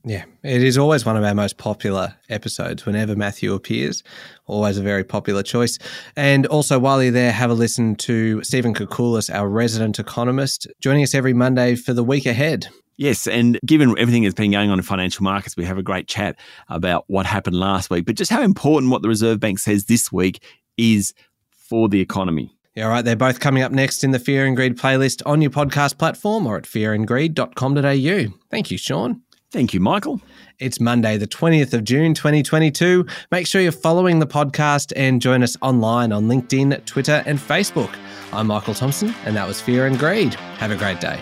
Yeah, 0.05 0.25
it 0.43 0.61
is 0.61 0.77
always 0.77 1.05
one 1.05 1.15
of 1.15 1.23
our 1.23 1.33
most 1.33 1.57
popular 1.57 2.13
episodes 2.27 2.85
whenever 2.85 3.15
Matthew 3.15 3.53
appears. 3.53 4.03
Always 4.47 4.77
a 4.77 4.81
very 4.81 5.05
popular 5.05 5.43
choice. 5.43 5.79
And 6.17 6.45
also, 6.47 6.77
while 6.77 7.01
you're 7.01 7.13
there, 7.13 7.31
have 7.31 7.49
a 7.49 7.53
listen 7.53 7.95
to 7.95 8.43
Stephen 8.43 8.73
Koukoulas, 8.73 9.33
our 9.33 9.47
resident 9.47 9.99
economist, 9.99 10.67
joining 10.81 11.03
us 11.03 11.15
every 11.15 11.33
Monday 11.33 11.75
for 11.75 11.93
the 11.93 12.03
week 12.03 12.25
ahead. 12.25 12.67
Yes, 12.97 13.27
and 13.27 13.59
given 13.65 13.97
everything 13.97 14.23
that's 14.23 14.35
been 14.35 14.51
going 14.51 14.69
on 14.69 14.79
in 14.79 14.83
financial 14.83 15.23
markets, 15.23 15.57
we 15.57 15.65
have 15.65 15.77
a 15.77 15.83
great 15.83 16.07
chat 16.07 16.37
about 16.69 17.05
what 17.07 17.25
happened 17.25 17.59
last 17.59 17.89
week, 17.89 18.05
but 18.05 18.15
just 18.15 18.31
how 18.31 18.41
important 18.41 18.91
what 18.91 19.01
the 19.01 19.07
Reserve 19.07 19.39
Bank 19.39 19.59
says 19.59 19.85
this 19.85 20.11
week 20.11 20.43
is 20.77 21.13
for 21.49 21.89
the 21.89 22.01
economy. 22.01 22.55
Yeah, 22.75 22.85
all 22.85 22.89
right. 22.89 23.05
They're 23.05 23.15
both 23.15 23.39
coming 23.39 23.61
up 23.61 23.71
next 23.71 24.03
in 24.03 24.11
the 24.11 24.19
Fear 24.19 24.45
and 24.45 24.55
Greed 24.55 24.77
playlist 24.77 25.21
on 25.25 25.41
your 25.41 25.51
podcast 25.51 25.97
platform 25.97 26.47
or 26.47 26.57
at 26.57 26.63
fearandgreed.com.au. 26.63 28.37
Thank 28.49 28.71
you, 28.71 28.77
Sean. 28.77 29.21
Thank 29.51 29.73
you, 29.73 29.79
Michael. 29.79 30.19
It's 30.57 30.79
Monday, 30.79 31.17
the 31.17 31.27
20th 31.27 31.73
of 31.73 31.83
June, 31.83 32.15
2022. 32.15 33.05
Make 33.31 33.45
sure 33.45 33.61
you're 33.61 33.71
following 33.71 34.17
the 34.17 34.25
podcast 34.25 34.91
and 34.95 35.21
join 35.21 35.43
us 35.43 35.55
online 35.61 36.11
on 36.11 36.27
LinkedIn, 36.27 36.83
Twitter, 36.85 37.21
and 37.27 37.37
Facebook. 37.37 37.95
I'm 38.31 38.47
Michael 38.47 38.73
Thompson, 38.73 39.13
and 39.25 39.35
that 39.35 39.47
was 39.47 39.61
Fear 39.61 39.85
and 39.85 39.99
Greed. 39.99 40.33
Have 40.33 40.71
a 40.71 40.75
great 40.75 40.99
day. 40.99 41.19